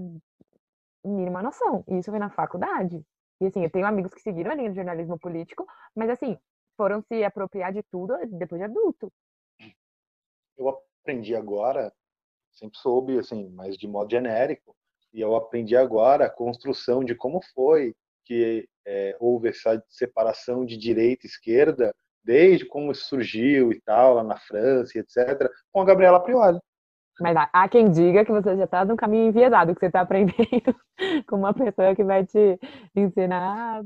[1.05, 1.85] mínima noção.
[1.88, 3.03] E isso foi na faculdade.
[3.40, 6.37] E assim, eu tenho amigos que seguiram a linha de jornalismo político, mas assim,
[6.77, 9.12] foram se apropriar de tudo depois de adulto.
[10.57, 11.92] Eu aprendi agora,
[12.53, 14.74] sempre soube, assim, mas de modo genérico,
[15.12, 20.77] e eu aprendi agora a construção de como foi que é, houve essa separação de
[20.77, 26.20] direita e esquerda, desde como surgiu e tal, lá na França, etc., com a Gabriela
[26.22, 26.59] Prioli.
[27.21, 30.75] Mas há quem diga que você já está no caminho enviesado, que você está aprendendo
[31.27, 32.59] com uma pessoa que vai te
[32.95, 33.83] ensinar.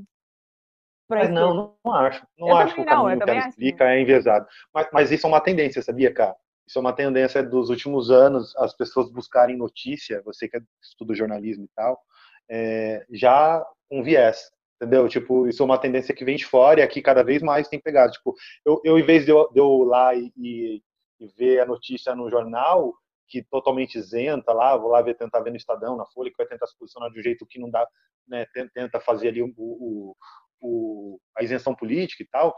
[1.08, 2.26] Mas não, não acho.
[2.38, 4.46] Não eu acho que o caminho não, que ela explica é enviesado.
[4.72, 6.36] Mas, mas isso é uma tendência, sabia, cara?
[6.66, 11.64] Isso é uma tendência dos últimos anos, as pessoas buscarem notícia, você que estuda jornalismo
[11.64, 12.00] e tal,
[12.48, 15.08] é, já com viés, entendeu?
[15.08, 17.80] Tipo, isso é uma tendência que vem de fora e aqui cada vez mais tem
[17.80, 18.12] pegado.
[18.12, 20.82] Tipo, eu, eu em vez de eu, de eu lá e, e,
[21.20, 22.94] e ver a notícia no jornal,
[23.32, 26.46] que totalmente isenta lá, vou lá ver, tentar ver no Estadão, na Folha, que vai
[26.46, 27.88] tentar se posicionar de um jeito que não dá,
[28.28, 30.14] né, tenta fazer ali o, o,
[30.60, 32.54] o, a isenção política e tal.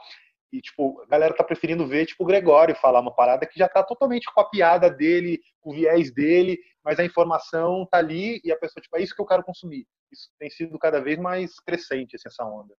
[0.52, 3.68] E, tipo, a galera tá preferindo ver, tipo, o Gregório falar uma parada que já
[3.68, 8.58] tá totalmente copiada dele, com o viés dele, mas a informação tá ali e a
[8.58, 9.86] pessoa, tipo, é isso que eu quero consumir.
[10.12, 12.74] Isso tem sido cada vez mais crescente, assim, essa onda.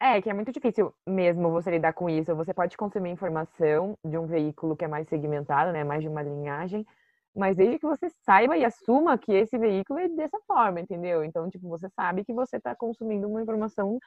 [0.00, 2.34] É, que é muito difícil mesmo você lidar com isso.
[2.36, 6.22] Você pode consumir informação de um veículo que é mais segmentado, né, mais de uma
[6.22, 6.86] linhagem,
[7.34, 11.24] mas desde que você saiba e assuma que esse veículo é dessa forma, entendeu?
[11.24, 13.98] Então, tipo, você sabe que você está consumindo uma informação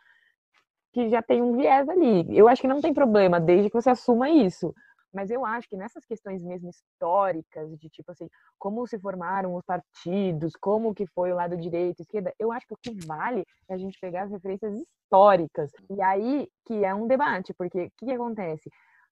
[0.93, 2.25] que já tem um viés ali.
[2.35, 4.73] Eu acho que não tem problema, desde que você assuma isso.
[5.13, 9.65] Mas eu acho que nessas questões mesmo históricas, de tipo assim, como se formaram os
[9.65, 13.73] partidos, como que foi o lado direito, esquerda, eu acho que o que vale é
[13.73, 15.71] a gente pegar as referências históricas.
[15.89, 18.69] E aí que é um debate, porque o que, que acontece?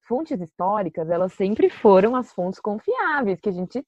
[0.07, 3.83] Fontes históricas, elas sempre foram as fontes confiáveis que a gente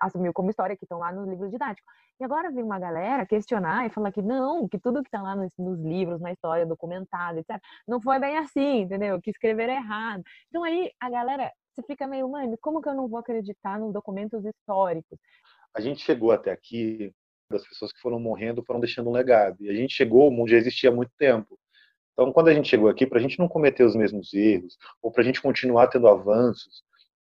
[0.00, 1.92] assumiu como história, que estão lá nos livros didáticos.
[2.20, 5.36] E agora vem uma galera questionar e falar que não, que tudo que está lá
[5.36, 9.20] nos, nos, livros, na história, documentado, etc., não foi bem assim, entendeu?
[9.20, 10.22] Que escreveram errado.
[10.48, 13.92] Então aí a galera, você fica meio, mano, como que eu não vou acreditar nos
[13.92, 15.18] documentos históricos?
[15.74, 17.12] A gente chegou até aqui,
[17.50, 19.56] das pessoas que foram morrendo foram deixando um legado.
[19.60, 21.58] E a gente chegou, o mundo já existia há muito tempo.
[22.12, 25.10] Então, quando a gente chegou aqui, para a gente não cometer os mesmos erros, ou
[25.10, 26.82] para a gente continuar tendo avanços,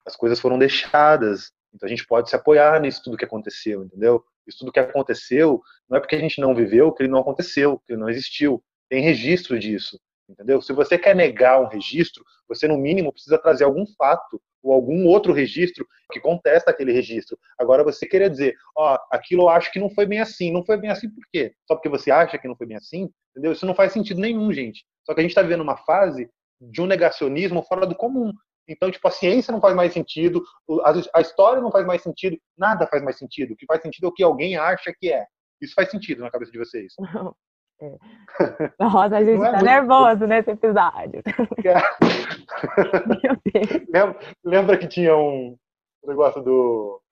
[0.07, 4.25] as coisas foram deixadas então a gente pode se apoiar nisso tudo que aconteceu, entendeu?
[4.47, 7.79] Isso tudo que aconteceu não é porque a gente não viveu que ele não aconteceu,
[7.87, 8.63] que ele não existiu.
[8.89, 10.61] Tem registro disso, entendeu?
[10.61, 15.07] Se você quer negar um registro, você no mínimo precisa trazer algum fato ou algum
[15.07, 17.39] outro registro que contesta aquele registro.
[17.59, 20.77] Agora você querer dizer, ó, aquilo eu acho que não foi bem assim, não foi
[20.77, 21.55] bem assim por quê?
[21.67, 23.53] Só porque você acha que não foi bem assim, entendeu?
[23.53, 24.85] Isso não faz sentido nenhum, gente.
[25.05, 26.31] Só que a gente está vivendo uma fase
[26.61, 28.33] de um negacionismo fora do comum.
[28.69, 30.43] Então, tipo, a ciência não faz mais sentido,
[31.15, 33.53] a, história não faz mais sentido, nada faz mais sentido.
[33.53, 35.27] O que faz sentido é o que alguém acha que é.
[35.61, 36.95] Isso faz sentido na cabeça de vocês?
[37.81, 37.97] É.
[38.81, 41.23] Nossa, a gente Não é tá muito- nervoso nesse episódio.
[43.53, 43.87] Deus.
[43.93, 45.57] lembra, lembra que tinha um
[46.07, 47.03] negócio do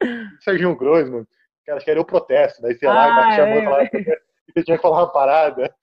[0.41, 1.27] Serginho Groisman,
[1.65, 3.89] que acho que era o protesto, daí você lá Ah, e batia a mão e
[4.55, 5.75] você tinha que falar uma parada.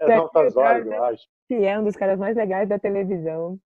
[0.00, 0.54] Era horas,
[0.86, 1.22] eu acho.
[1.48, 3.58] Que é um dos caras mais legais da televisão.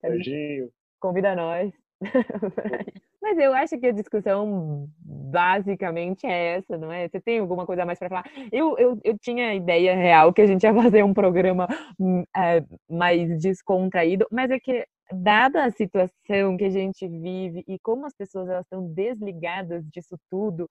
[0.00, 0.70] Serginho.
[1.00, 1.72] Convida nós.
[3.20, 7.08] Mas eu acho que a discussão basicamente é essa, não é?
[7.08, 8.24] Você tem alguma coisa a mais para falar?
[8.50, 11.66] Eu, eu, eu tinha a ideia real que a gente ia fazer um programa
[11.98, 17.78] hum, é, mais descontraído, mas é que, dada a situação que a gente vive e
[17.80, 20.68] como as pessoas elas estão desligadas disso tudo,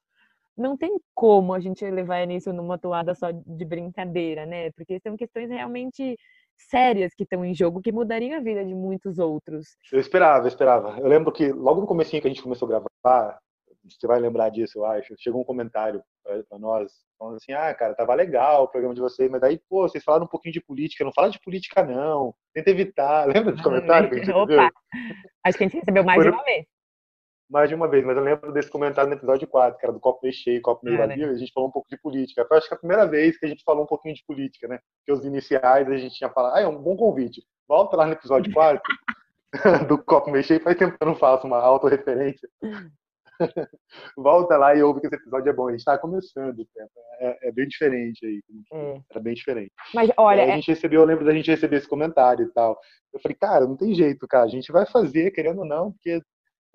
[0.57, 4.71] não tem como a gente levar nisso numa toada só de brincadeira, né?
[4.71, 6.17] Porque são questões realmente
[6.57, 9.75] sérias que estão em jogo que mudariam a vida de muitos outros.
[9.91, 10.99] Eu esperava, eu esperava.
[10.99, 13.39] Eu lembro que logo no comecinho que a gente começou a gravar,
[13.83, 17.73] você vai lembrar disso, eu acho, chegou um comentário pra pra nós, falando assim, ah,
[17.73, 20.61] cara, tava legal o programa de vocês, mas aí, pô, vocês falaram um pouquinho de
[20.61, 23.25] política, não fala de política não, tenta evitar.
[23.27, 24.51] Lembra desse comentário que a gente Opa!
[24.51, 24.69] recebeu?
[25.45, 26.65] Acho que a gente recebeu mais Foi uma vez.
[27.49, 29.99] Mais de uma vez, mas eu lembro desse comentário no episódio 4, que era do
[29.99, 31.15] copo meio cheio, copo meio Ah, né?
[31.15, 32.45] vazio, e a gente falou um pouco de política.
[32.45, 34.79] Foi acho que a primeira vez que a gente falou um pouquinho de política, né?
[34.99, 37.41] Porque os iniciais a gente tinha falado, ah, é um bom convite.
[37.67, 38.81] Volta lá no episódio 4
[39.87, 42.49] do copo meio cheio, faz tempo que eu não faço uma autorreferência.
[44.17, 45.67] Volta lá e ouve que esse episódio é bom.
[45.67, 46.67] A gente tá começando,
[47.19, 48.41] é, é bem diferente aí.
[48.73, 49.01] É.
[49.11, 49.71] Era bem diferente.
[49.93, 52.49] Mas olha, aí a é- gente recebeu, eu lembro da gente receber esse comentário e
[52.49, 52.77] tal.
[53.13, 54.45] Eu falei, cara, não tem jeito, cara.
[54.45, 56.21] A gente vai fazer, querendo ou não, porque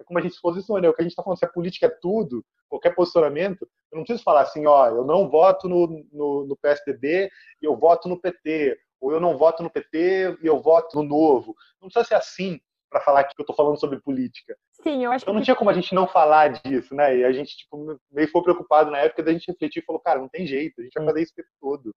[0.03, 0.81] é como a gente se posiciona.
[0.83, 0.89] né?
[0.89, 4.05] O que a gente tá falando, se a política é tudo, qualquer posicionamento, eu não
[4.05, 7.31] preciso falar assim, ó, eu não voto no, no, no PSDB
[7.61, 8.79] e eu voto no PT.
[9.01, 11.55] Ou eu não voto no PT e eu voto no Novo.
[11.81, 14.55] Não precisa ser assim para falar que eu tô falando sobre política.
[14.83, 17.17] sim, eu acho Então não que tinha como a gente não falar disso, né?
[17.17, 20.21] E a gente, tipo, meio ficou preocupado na época da gente refletir e falou, cara,
[20.21, 21.95] não tem jeito, a gente vai fazer isso o tempo todo.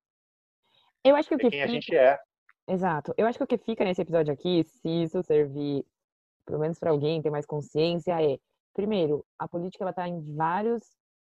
[1.03, 2.17] eu acho que o É que quem a fica- gente é.
[2.67, 3.13] Exato.
[3.17, 5.85] Eu acho que o que fica nesse episódio aqui, se isso servir,
[6.45, 8.37] pelo menos para alguém ter mais consciência, é,
[8.73, 10.83] primeiro, a política ela tá em vários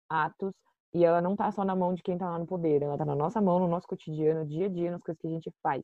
[0.09, 0.53] atos
[0.93, 3.05] e ela não tá só na mão de quem tá lá no poder, ela tá
[3.05, 5.83] na nossa mão, no nosso cotidiano, dia a dia, nas coisas que a gente faz.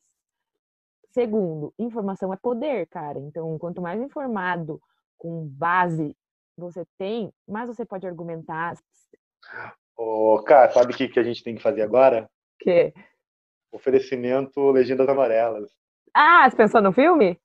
[1.11, 3.17] Segundo, informação é poder, cara.
[3.19, 4.81] Então, quanto mais informado,
[5.17, 6.15] com base
[6.57, 8.75] você tem, mais você pode argumentar
[9.95, 12.29] Ô, cara, sabe o que, que a gente tem que fazer agora?
[12.59, 12.93] que
[13.71, 15.71] Oferecimento Legendas Amarelas.
[16.13, 17.39] Ah, você pensou no filme?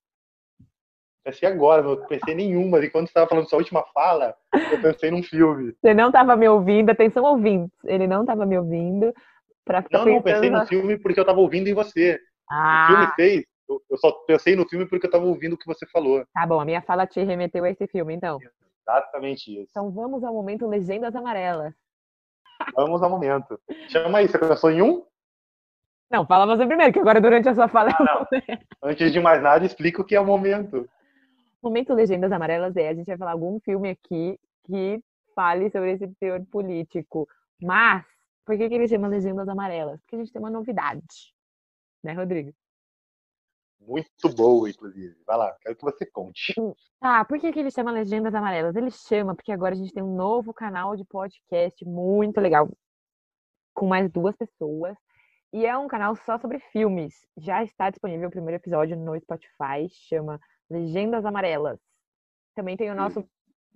[1.24, 2.78] Pensei agora, não pensei em nenhuma.
[2.80, 4.34] E quando você estava falando sua última fala,
[4.72, 5.72] eu pensei num filme.
[5.80, 7.76] Você não estava me ouvindo, atenção ouvintes.
[7.84, 9.12] Ele não estava me ouvindo
[9.64, 10.60] para ficar Não, não, pensei pensando.
[10.62, 12.16] no filme porque eu estava ouvindo em você.
[12.16, 12.18] O
[12.54, 13.44] Ah, filme fez.
[13.88, 16.26] Eu só pensei no filme porque eu estava ouvindo o que você falou.
[16.34, 16.60] tá bom.
[16.60, 18.38] A minha fala te remeteu a esse filme, então.
[18.86, 19.68] Exatamente isso.
[19.70, 21.72] Então vamos ao momento Legendas Amarelas.
[22.74, 23.58] Vamos ao momento.
[23.88, 25.04] Chama aí, você pensou em um?
[26.10, 27.90] Não, fala você primeiro, que agora durante a sua fala.
[27.98, 28.26] Ah.
[28.82, 30.86] Antes de mais nada, explica o que é o momento.
[31.62, 35.02] Momento Legendas Amarelas é a gente vai falar algum filme aqui que
[35.34, 37.28] fale sobre esse teor político.
[37.60, 38.04] Mas,
[38.44, 40.00] por que, que ele chama Legendas Amarelas?
[40.00, 41.32] Porque a gente tem uma novidade.
[42.02, 42.52] Né, Rodrigo?
[43.80, 45.16] Muito boa, inclusive.
[45.26, 46.54] Vai lá, quero que você conte.
[47.00, 48.76] Tá, por que, que ele chama Legendas Amarelas?
[48.76, 52.68] Ele chama porque agora a gente tem um novo canal de podcast muito legal,
[53.74, 54.96] com mais duas pessoas.
[55.52, 57.26] E é um canal só sobre filmes.
[57.36, 60.40] Já está disponível o primeiro episódio no Spotify, chama
[60.72, 61.78] Legendas Amarelas.
[62.54, 63.28] Também tem o nosso,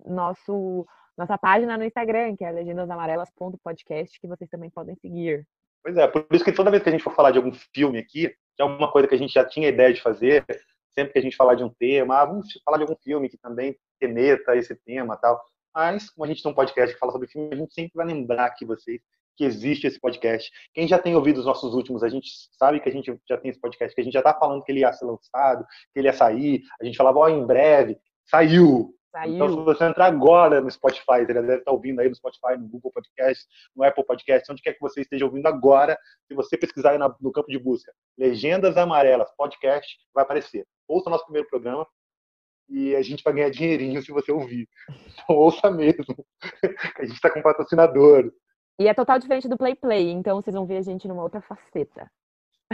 [0.05, 0.85] nosso
[1.17, 5.47] nossa página no Instagram, que é legendasamaraelas.podcast, que vocês também podem seguir.
[5.83, 7.97] Pois é, por isso que toda vez que a gente for falar de algum filme
[7.97, 10.45] aqui, que é uma coisa que a gente já tinha ideia de fazer,
[10.91, 13.37] sempre que a gente falar de um tema, ah, vamos falar de algum filme que
[13.37, 15.43] também remeta a esse tema tal.
[15.73, 18.05] Mas, como a gente tem um podcast que fala sobre filme, a gente sempre vai
[18.05, 19.01] lembrar aqui vocês
[19.37, 20.51] que existe esse podcast.
[20.73, 22.27] Quem já tem ouvido os nossos últimos, a gente
[22.57, 24.71] sabe que a gente já tem esse podcast, que a gente já está falando que
[24.71, 26.63] ele ia ser lançado, que ele ia sair.
[26.81, 28.93] A gente falava, ó, em breve, saiu.
[29.11, 29.35] Saiu.
[29.35, 32.67] Então, se você entrar agora no Spotify, já deve estar ouvindo aí no Spotify, no
[32.67, 36.91] Google Podcast, no Apple Podcast, onde quer que você esteja ouvindo agora, se você pesquisar
[36.91, 40.65] aí no campo de busca, Legendas Amarelas Podcast, vai aparecer.
[40.87, 41.87] Ouça o nosso primeiro programa
[42.69, 44.67] e a gente vai ganhar dinheirinho se você ouvir.
[45.13, 46.05] Então, ouça mesmo.
[46.99, 48.31] A gente está com patrocinador.
[48.79, 51.41] E é total diferente do Play Play, então vocês vão ver a gente numa outra
[51.41, 52.11] faceta.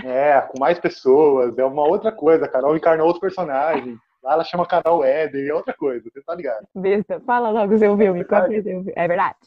[0.04, 2.46] É, com mais pessoas, é uma outra coisa.
[2.46, 3.98] A Carol encarnou outro personagem.
[4.22, 6.66] Lá ela chama Carol Éden, é outra coisa, você tá ligado?
[6.74, 8.22] Besta, fala logo o seu filme.
[8.22, 8.94] É seu filme?
[8.96, 9.38] É verdade.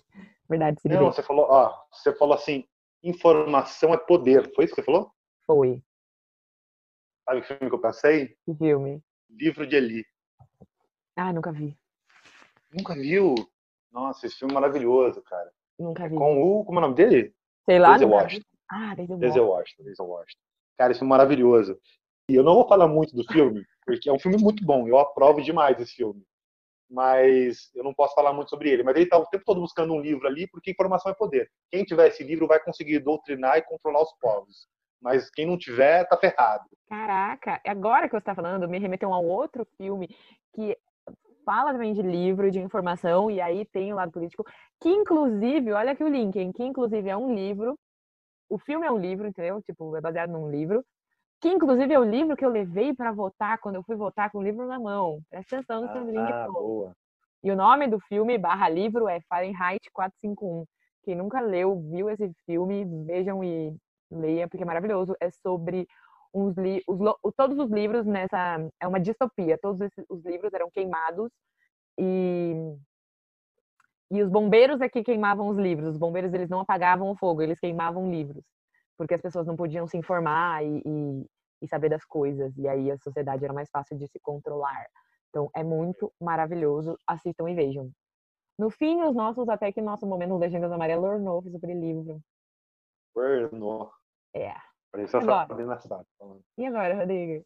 [0.48, 0.80] Verdade.
[0.84, 2.64] Não, você falou, ó, você falou assim,
[3.02, 4.52] informação é poder.
[4.54, 5.10] Foi isso que você falou?
[5.46, 5.82] Foi.
[7.24, 8.36] Sabe que filme que eu pensei?
[8.44, 9.02] Que filme?
[9.30, 10.06] Livro de Eli.
[11.16, 11.76] Ah, nunca vi.
[12.72, 13.34] Nunca viu?
[13.90, 15.50] Nossa, esse filme é maravilhoso, cara.
[15.78, 16.14] Nunca vi.
[16.16, 16.64] Com o.
[16.64, 17.34] Como é o nome dele?
[17.64, 18.08] Sei lá, Denzel.
[18.08, 18.46] Washington.
[18.70, 20.42] Ah, Denzel Denzel Washington, Denzel Washington.
[20.78, 21.78] Cara, esse filme é maravilhoso.
[22.28, 24.88] E eu não vou falar muito do filme, porque é um filme muito bom.
[24.88, 26.22] Eu aprovo demais esse filme.
[26.88, 28.82] Mas eu não posso falar muito sobre ele.
[28.82, 31.50] Mas ele está o tempo todo buscando um livro ali, porque informação é poder.
[31.70, 34.68] Quem tiver esse livro vai conseguir doutrinar e controlar os povos.
[35.00, 36.64] Mas quem não tiver, tá ferrado.
[36.88, 40.08] Caraca, agora que você está falando, me remeteu a um outro filme
[40.54, 40.76] que
[41.46, 44.44] fala também de livro, de informação, e aí tem o lado político,
[44.80, 47.78] que inclusive, olha aqui o link, hein, que inclusive é um livro,
[48.50, 49.62] o filme é um livro, entendeu?
[49.62, 50.84] Tipo, é baseado num livro,
[51.40, 54.38] que inclusive é o livro que eu levei para votar quando eu fui votar com
[54.38, 55.20] o livro na mão.
[55.30, 56.32] Presta atenção no seu link.
[56.32, 56.92] Ah, boa.
[57.42, 60.64] E o nome do filme barra livro é Fahrenheit 451.
[61.04, 63.76] Quem nunca leu, viu esse filme, vejam e
[64.10, 65.14] leia, porque é maravilhoso.
[65.20, 65.86] É sobre
[66.36, 69.58] os, todos os livros nessa é uma distopia.
[69.58, 71.30] Todos esses, os livros eram queimados
[71.98, 72.54] e
[74.10, 75.88] e os bombeiros é que queimavam os livros.
[75.88, 78.44] Os bombeiros eles não apagavam o fogo, eles queimavam livros,
[78.96, 81.26] porque as pessoas não podiam se informar e, e,
[81.62, 82.56] e saber das coisas.
[82.56, 84.86] E aí a sociedade era mais fácil de se controlar.
[85.30, 86.96] Então é muito maravilhoso.
[87.06, 87.90] Assistam e vejam.
[88.58, 92.20] No fim, os nossos, até que nosso momento Legendas Amarelas ornou sobre livro.
[93.14, 93.90] Ornou.
[94.34, 94.54] É.
[94.92, 95.74] Agora.
[95.74, 96.06] essa
[96.58, 97.44] E agora, Rodrigo?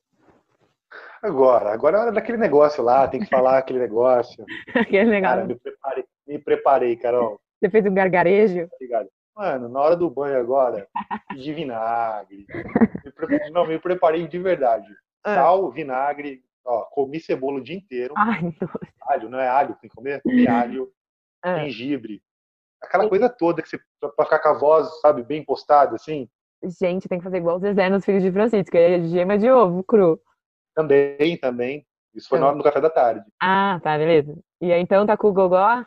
[1.23, 4.45] Agora, agora é hora daquele negócio lá, tem que falar aquele negócio.
[4.75, 5.47] Aquele Cara, negócio.
[5.49, 7.41] me preparei, me preparei, Carol.
[7.61, 8.69] Você fez um gargarejo?
[8.75, 9.09] Obrigado.
[9.37, 10.89] Mano, na hora do banho agora,
[11.37, 12.45] de vinagre.
[13.05, 14.87] Me pre- Não, me preparei de verdade.
[15.25, 15.35] Ah.
[15.37, 18.13] Sal, vinagre, ó, comi cebola o dia inteiro.
[18.17, 18.53] Ai.
[19.09, 20.21] Alho, não é alho que tem que comer?
[20.23, 20.91] Comi alho,
[21.43, 21.59] Ah.
[21.61, 22.23] gengibre.
[22.83, 23.79] Aquela coisa toda que você,
[24.17, 26.29] pra ficar com a voz, sabe, bem postada, assim.
[26.63, 29.83] Gente, tem que fazer igual o Zezé nos Filhos de Francisco, é gema de ovo
[29.83, 30.21] cru.
[30.75, 31.87] Também, também.
[32.15, 33.25] Isso foi hora do café da tarde.
[33.41, 34.37] Ah, tá, beleza.
[34.61, 35.85] E aí, então, tá com o gogó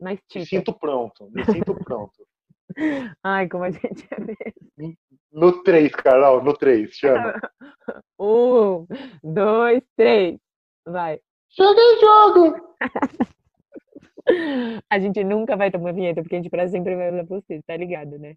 [0.00, 0.44] na Me estica.
[0.46, 2.26] sinto pronto, me sinto pronto.
[3.22, 4.96] Ai, como a gente é mesmo.
[5.30, 7.34] No 3, Carol, no 3, chama.
[8.20, 8.86] Um,
[9.22, 10.38] dois, três.
[10.86, 11.20] Vai.
[11.56, 12.74] Joguei jogo!
[14.90, 17.76] A gente nunca vai tomar vinheta, porque a gente presta sempre vai pra você, tá
[17.76, 18.34] ligado, né?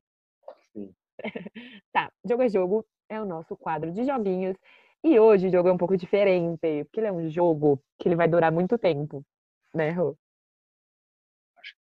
[0.71, 0.93] Sim.
[1.93, 4.55] Tá, Jogo é Jogo é o nosso quadro de joguinhos.
[5.03, 8.15] E hoje o jogo é um pouco diferente, porque ele é um jogo que ele
[8.15, 9.25] vai durar muito tempo,
[9.73, 10.15] né, Rô?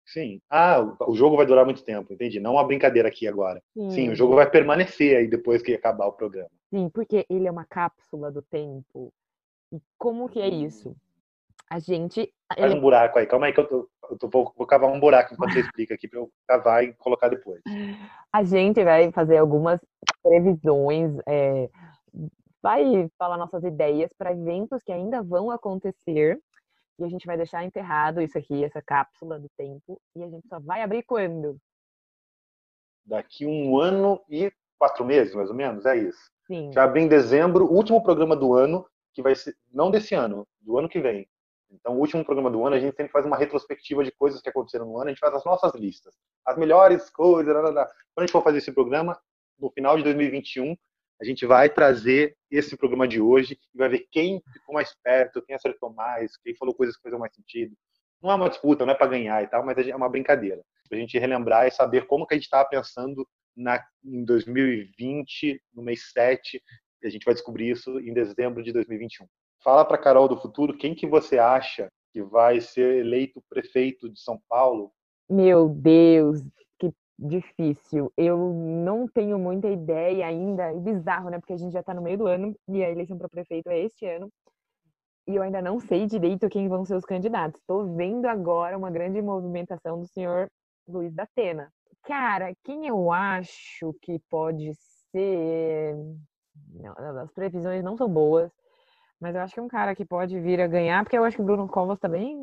[0.05, 0.41] Sim.
[0.49, 2.39] Ah, o- jogo vai durar muito tempo, entendi.
[2.39, 3.61] Não uma brincadeira aqui agora.
[3.89, 4.11] Sim, Hum.
[4.11, 6.49] o jogo vai permanecer aí depois que acabar o programa.
[6.69, 9.13] Sim, porque ele é uma cápsula do tempo.
[9.71, 10.95] E como que é isso?
[11.69, 12.33] A gente.
[12.53, 14.89] Faz ele- um buraco aí, calma aí que eu, tô, eu tô- vou, vou cavar
[14.89, 17.61] um buraco enquanto você explica aqui pra eu cavar e colocar depois.
[18.31, 19.79] A gente vai fazer algumas
[20.23, 21.69] previsões, é,
[22.61, 26.39] vai falar nossas ideias para eventos que ainda vão acontecer.
[26.99, 30.01] E a gente vai deixar enterrado isso aqui, essa cápsula do tempo.
[30.15, 31.57] E a gente só vai abrir quando?
[33.05, 36.29] Daqui um ano e quatro meses, mais ou menos, é isso.
[36.47, 36.71] Sim.
[36.73, 40.77] Já abre em dezembro, último programa do ano, que vai ser, não desse ano, do
[40.77, 41.27] ano que vem.
[41.69, 44.49] Então, o último programa do ano, a gente sempre faz uma retrospectiva de coisas que
[44.49, 46.15] aconteceram no ano, a gente faz as nossas listas.
[46.45, 47.85] As melhores coisas, lá, lá, lá.
[47.85, 49.19] quando a gente for fazer esse programa,
[49.59, 50.75] no final de 2021,
[51.19, 55.41] a gente vai trazer esse programa de hoje e vai ver quem ficou mais perto,
[55.41, 57.75] quem acertou mais, quem falou coisas que fizeram mais sentido.
[58.21, 60.63] Não é uma disputa, não é para ganhar e tal, mas é uma brincadeira.
[60.87, 65.81] Pra gente relembrar e saber como que a gente estava pensando na, em 2020, no
[65.81, 66.61] mês 7,
[67.01, 69.27] e a gente vai descobrir isso em dezembro de 2021.
[69.67, 74.17] Fala para Carol do futuro, quem que você acha que vai ser eleito prefeito de
[74.17, 74.93] São Paulo?
[75.29, 76.41] Meu Deus,
[76.79, 78.09] que difícil.
[78.15, 80.71] Eu não tenho muita ideia ainda.
[80.71, 81.37] É bizarro, né?
[81.37, 83.77] Porque a gente já tá no meio do ano e a eleição para prefeito é
[83.77, 84.31] este ano.
[85.27, 87.59] E eu ainda não sei direito quem vão ser os candidatos.
[87.59, 90.49] Estou vendo agora uma grande movimentação do senhor
[90.87, 91.69] Luiz da Atena.
[92.03, 94.71] Cara, quem eu acho que pode
[95.11, 95.93] ser.
[96.71, 98.49] Não, as previsões não são boas,
[99.19, 101.35] mas eu acho que é um cara que pode vir a ganhar, porque eu acho
[101.35, 102.37] que o Bruno Covas também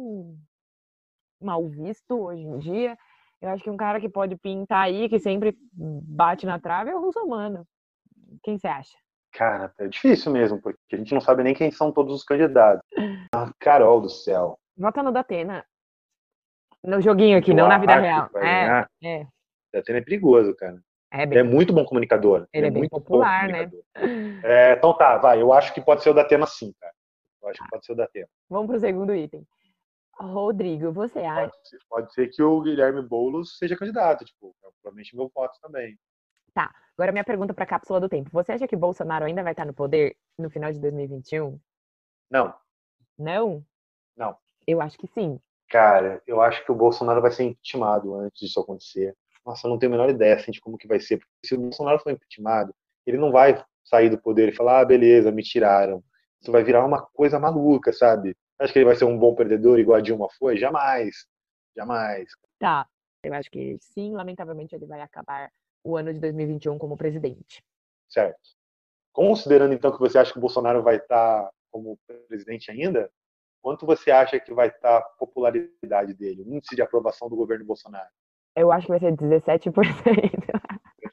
[1.40, 2.96] mal visto hoje em dia.
[3.40, 6.94] Eu acho que um cara que pode pintar aí, que sempre bate na trave, é
[6.94, 7.66] o Russomano.
[8.42, 8.96] Quem você acha?
[9.32, 12.82] Cara, é difícil mesmo, porque a gente não sabe nem quem são todos os candidatos.
[13.34, 14.58] Ah, Carol do céu.
[14.76, 15.64] Vota no Datena.
[16.82, 18.30] No joguinho aqui, não na vida real.
[18.36, 19.26] É, é.
[19.72, 20.80] Datena é perigoso, cara.
[21.16, 21.38] É Ele bem.
[21.38, 22.48] é muito bom comunicador.
[22.52, 23.70] Ele é bem muito popular, né?
[24.42, 25.40] É, então tá, vai.
[25.40, 26.92] Eu acho que pode ser o Datena sim, cara.
[27.40, 28.26] Eu acho que pode ser o Datena.
[28.50, 29.46] Vamos pro segundo item.
[30.18, 31.50] Rodrigo, você acha?
[31.50, 35.56] Pode ser, pode ser que o Guilherme Boulos seja candidato, tipo, é provavelmente meu voto
[35.62, 35.96] também.
[36.96, 38.30] Agora, minha pergunta para a cápsula do tempo.
[38.32, 41.58] Você acha que Bolsonaro ainda vai estar no poder no final de 2021?
[42.30, 42.54] Não,
[43.18, 43.64] Não?
[44.16, 44.36] Não.
[44.66, 45.40] Eu acho que sim.
[45.68, 49.16] cara, eu acho que o Bolsonaro vai ser intimado antes disso acontecer.
[49.45, 51.18] Nossa, eu não tenho a menor ideia assim, de como que vai ser.
[51.18, 52.74] Porque se o Bolsonaro for impeachmentado,
[53.07, 56.03] ele não vai sair do poder e falar, ah, beleza, me tiraram.
[56.40, 58.36] Isso vai virar uma coisa maluca, sabe?
[58.59, 60.57] Acho que ele vai ser um bom perdedor igual a Dilma foi?
[60.57, 61.26] Jamais.
[61.76, 62.28] Jamais.
[62.59, 62.86] Tá.
[63.22, 65.51] Eu acho que sim, lamentavelmente ele vai acabar
[65.82, 67.62] o ano de 2021 como presidente.
[68.09, 68.40] Certo.
[69.12, 73.11] Considerando então que você acha que o Bolsonaro vai estar como presidente ainda,
[73.61, 77.64] quanto você acha que vai estar a popularidade dele, o índice de aprovação do governo
[77.64, 78.11] Bolsonaro?
[78.57, 79.72] Eu acho que vai ser 17%.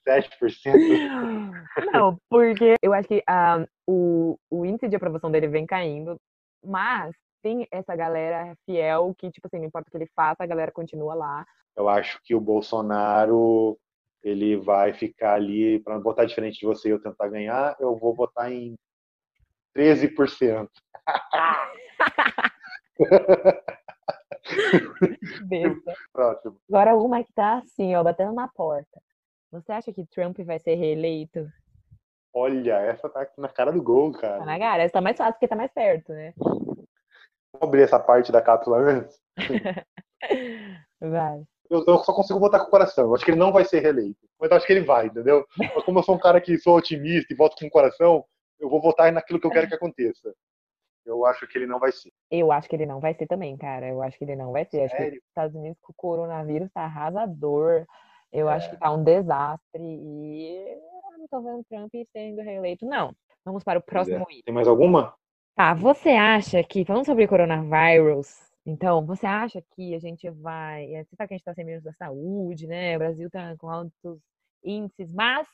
[0.07, 0.71] 17%?
[1.93, 6.17] Não, porque eu acho que uh, o, o índice de aprovação dele vem caindo,
[6.63, 10.47] mas tem essa galera fiel que, tipo assim, não importa o que ele faça, a
[10.47, 11.45] galera continua lá.
[11.75, 13.77] Eu acho que o Bolsonaro
[14.23, 17.97] ele vai ficar ali, para não votar diferente de você e eu tentar ganhar, eu
[17.97, 18.75] vou votar em
[19.75, 20.69] 13%.
[25.47, 25.93] Besta.
[26.11, 26.57] Próximo.
[26.69, 29.01] Agora uma que tá assim, ó, batendo na porta.
[29.51, 31.47] Você acha que Trump vai ser reeleito?
[32.33, 34.39] Olha, essa tá aqui na cara do gol, cara.
[34.39, 36.33] Tá na cara, essa tá mais fácil porque tá mais perto, né?
[36.37, 39.19] Vamos abrir essa parte da cápsula antes?
[41.01, 41.43] vai.
[41.69, 43.05] Eu, eu, só consigo votar com o coração.
[43.05, 44.19] Eu acho que ele não vai ser reeleito.
[44.39, 45.45] Mas eu acho que ele vai, entendeu?
[45.57, 48.25] Mas como eu sou um cara que sou otimista e voto com o coração,
[48.59, 50.33] eu vou votar naquilo que eu quero que aconteça.
[51.05, 52.11] Eu acho que ele não vai ser.
[52.29, 53.87] Eu acho que ele não vai ser também, cara.
[53.87, 54.83] Eu acho que ele não vai ser.
[54.83, 55.19] Acho que Sério?
[55.19, 57.85] os Estados Unidos com o coronavírus tá arrasador.
[58.31, 58.69] Eu acho É.
[58.71, 63.13] que tá um desastre e eu não tô vendo Trump sendo reeleito, não.
[63.43, 64.43] Vamos para o próximo item.
[64.45, 65.13] Tem mais alguma?
[65.55, 70.93] Tá, você acha que, falando sobre coronavírus, então, você acha que a gente vai.
[70.93, 72.95] eh, Você sabe que a gente tá sem ministro da saúde, né?
[72.95, 74.19] O Brasil tá com altos
[74.63, 75.47] índices, mas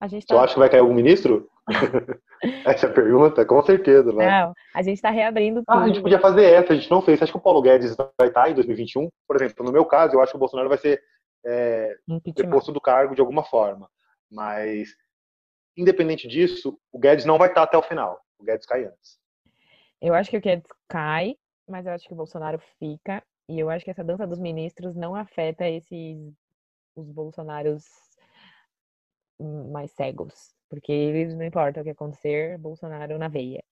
[0.00, 0.42] a gente Você tá.
[0.42, 1.48] acha que vai cair algum ministro?
[2.66, 3.44] Essa é pergunta?
[3.46, 4.26] Com certeza, vai.
[4.26, 6.02] Não, a gente tá reabrindo Ah, a gente tudo.
[6.04, 7.18] podia fazer essa, a gente não fez.
[7.18, 9.08] Você acha que o Paulo Guedes vai estar em 2021?
[9.26, 11.02] Por exemplo, no meu caso, eu acho que o Bolsonaro vai ser
[11.46, 11.94] é,
[12.36, 13.88] deposto do cargo de alguma forma.
[14.30, 14.90] Mas,
[15.76, 18.20] independente disso, o Guedes não vai estar até o final.
[18.38, 19.18] O Guedes cai antes.
[20.02, 21.36] Eu acho que o Guedes cai,
[21.66, 23.22] mas eu acho que o Bolsonaro fica.
[23.48, 26.18] E eu acho que essa dança dos ministros não afeta esses
[26.96, 27.84] os bolsonaros
[29.40, 30.54] mais cegos.
[30.68, 33.62] Porque eles não importa o que acontecer, Bolsonaro na veia.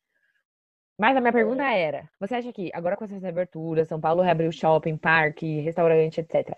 [0.99, 4.53] Mas a minha pergunta era: você acha que agora com essas aberturas, São Paulo reabriu
[4.53, 6.55] shopping, parque, restaurante, etc.,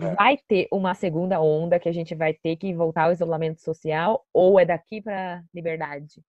[0.00, 0.14] É.
[0.14, 4.24] vai ter uma segunda onda que a gente vai ter que voltar ao isolamento social?
[4.32, 6.22] Ou é daqui para liberdade?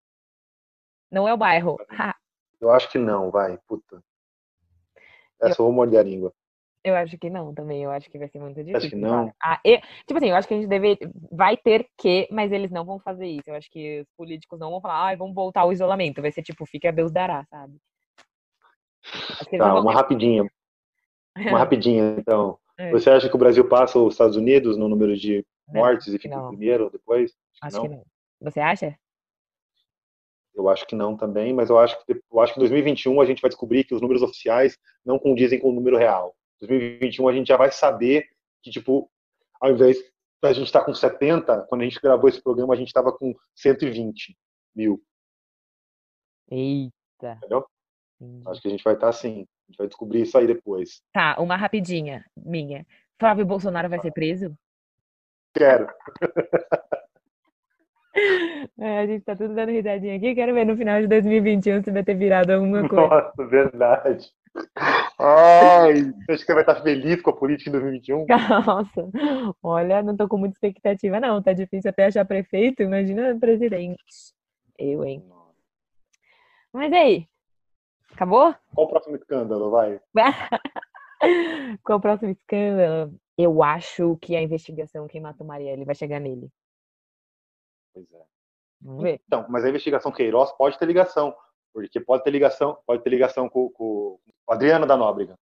[1.12, 1.78] Não é o bairro.
[2.60, 3.58] Eu acho que não, vai.
[3.68, 4.04] Puta.
[5.42, 6.34] Essa eu vou morder a língua.
[6.84, 7.84] Eu acho que não também.
[7.84, 8.90] Eu acho que vai ser muito difícil.
[8.92, 9.34] que não?
[9.44, 10.98] Ah, e- tipo assim, eu acho que a gente deve,
[11.32, 13.44] vai ter que, mas eles não vão fazer isso.
[13.48, 16.22] Eu acho que os políticos não vão falar, ai, vamos voltar ao isolamento.
[16.22, 17.78] Vai ser tipo, fique a Deus dará, sabe?
[19.04, 20.50] Acho que Tá, não uma vão rapidinha.
[21.38, 22.58] Uma rapidinha, então.
[22.80, 22.92] É.
[22.92, 26.12] Você acha que o Brasil passa os Estados Unidos no número de Não, mortes e
[26.12, 26.48] acho que fica em não.
[26.48, 27.36] primeiro ou depois?
[27.62, 28.06] Acho que não.
[28.40, 28.98] Você acha?
[30.56, 33.26] Eu acho que não também, mas eu acho que eu acho que em 2021 a
[33.26, 36.34] gente vai descobrir que os números oficiais não condizem com o número real.
[36.62, 38.28] Em 2021 a gente já vai saber
[38.62, 39.10] que tipo,
[39.60, 39.98] ao invés
[40.42, 43.34] da gente estar com 70, quando a gente gravou esse programa a gente estava com
[43.56, 44.38] 120
[44.76, 45.02] mil.
[46.50, 47.38] Eita.
[47.38, 47.66] Entendeu?
[48.20, 48.48] entendi.
[48.48, 49.46] Acho que a gente vai estar assim.
[49.68, 51.02] A gente vai descobrir isso aí depois.
[51.14, 52.86] Tá, uma rapidinha, minha.
[53.20, 54.58] Flávio Bolsonaro vai ser preso?
[55.54, 55.88] Quero.
[58.78, 60.36] É, a gente tá tudo dando risadinha aqui.
[60.36, 63.08] Quero ver no final de 2021 se vai ter virado alguma coisa.
[63.08, 64.32] Nossa, verdade.
[65.20, 68.26] Ai, você acha que vai estar feliz com a política em 2021?
[68.66, 69.10] Nossa,
[69.62, 71.42] olha, não tô com muita expectativa, não.
[71.42, 74.04] Tá difícil até achar prefeito, imagina presidente.
[74.78, 75.24] Eu, hein?
[76.72, 77.28] Mas aí?
[78.14, 78.56] Acabou?
[78.74, 80.00] Qual o próximo escândalo, vai?
[81.84, 83.14] Qual o próximo escândalo?
[83.38, 86.50] Eu acho que a investigação Quem Matou Marielle vai chegar nele.
[87.94, 88.24] Pois é.
[88.82, 89.22] Vamos ver.
[89.26, 91.36] Então, mas a investigação Queiroz pode ter ligação,
[91.74, 94.20] porque pode ter ligação, pode ter ligação com, com
[94.50, 95.36] o Adriano da Nóbrega.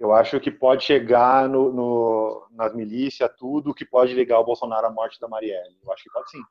[0.00, 4.86] Eu acho que pode chegar no, no- nas milícias tudo que pode ligar o Bolsonaro
[4.86, 5.76] à morte da Marielle.
[5.84, 6.42] Eu acho que pode sim.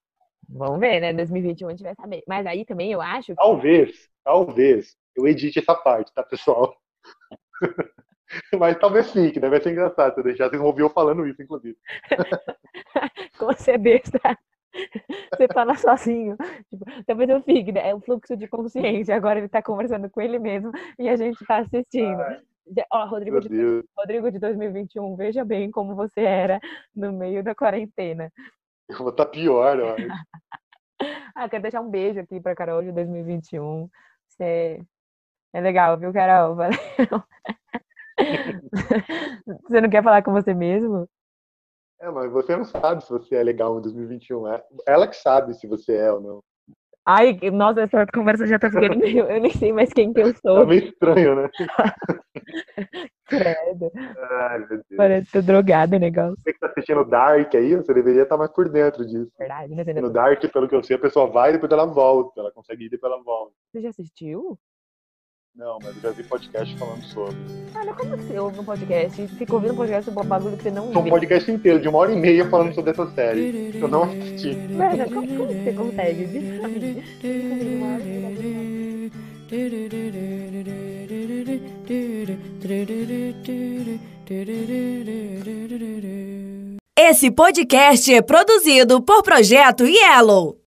[0.50, 1.14] Vamos ver, né?
[1.14, 2.24] 2021 a gente vai saber.
[2.28, 3.36] Mas aí também eu acho que.
[3.36, 6.76] Talvez, talvez eu edite essa parte, tá, pessoal?
[8.60, 9.50] mas talvez fique, né?
[9.50, 10.50] Vai ser engraçado deixar.
[10.50, 11.78] Vocês vão ouvir eu falando isso, inclusive.
[13.68, 14.20] É besta.
[15.38, 16.36] Você fala sozinho.
[16.70, 17.90] Tipo, talvez eu fique, né?
[17.90, 19.16] É o fluxo de consciência.
[19.16, 22.18] Agora ele tá conversando com ele mesmo e a gente tá assistindo.
[22.76, 26.60] Já- Ó, Rodrigo Meu de, Deus, Rodrigo de 2021, veja bem como você era
[26.96, 28.32] no meio da quarentena.
[28.90, 30.08] eu vou estar pior, eu acho.
[31.36, 33.90] Ah, quero deixar um beijo aqui pra Carol de 2021.
[34.30, 34.80] Você
[35.52, 36.56] é legal, viu, Carol?
[36.56, 36.78] Valeu.
[39.68, 41.08] Você não quer falar com você mesmo?
[42.02, 44.48] É, mas você não sabe se você é legal em 2021.
[44.48, 46.44] É ela que sabe se você é ou não.
[47.06, 49.26] Ai, nossa, essa conversa já tá ficando meio.
[49.30, 50.66] Eu nem sei mais quem que eu Tá sou.
[50.68, 51.50] meio estranho, né?
[53.28, 53.92] Credo.
[54.40, 54.84] Ai, meu Deus.
[54.96, 56.36] Parece que tô drogada o negócio.
[56.40, 59.30] Você que tá assistindo Dark aí, você deveria estar mais por dentro disso.
[59.38, 59.84] Verdade, né?
[60.02, 62.40] No Dark, pelo que eu sei, a pessoa vai e depois ela volta.
[62.40, 63.54] Ela consegue ir e depois ela volta.
[63.72, 64.58] Você já assistiu?
[65.56, 67.36] Não, mas eu já vi podcast falando sobre.
[67.76, 69.28] Ah, mas como que você ouve um podcast?
[69.28, 71.88] Fica ouvindo um podcast sobre um bagulho que você não Foi um podcast inteiro, de
[71.88, 73.72] uma hora e meia, falando sobre essa série.
[73.80, 74.56] Eu não assisti.
[74.56, 76.26] Mano, como, como que você consegue?
[76.26, 77.04] Diz pra mim.
[86.98, 90.58] Esse podcast é produzido por Projeto Yellow.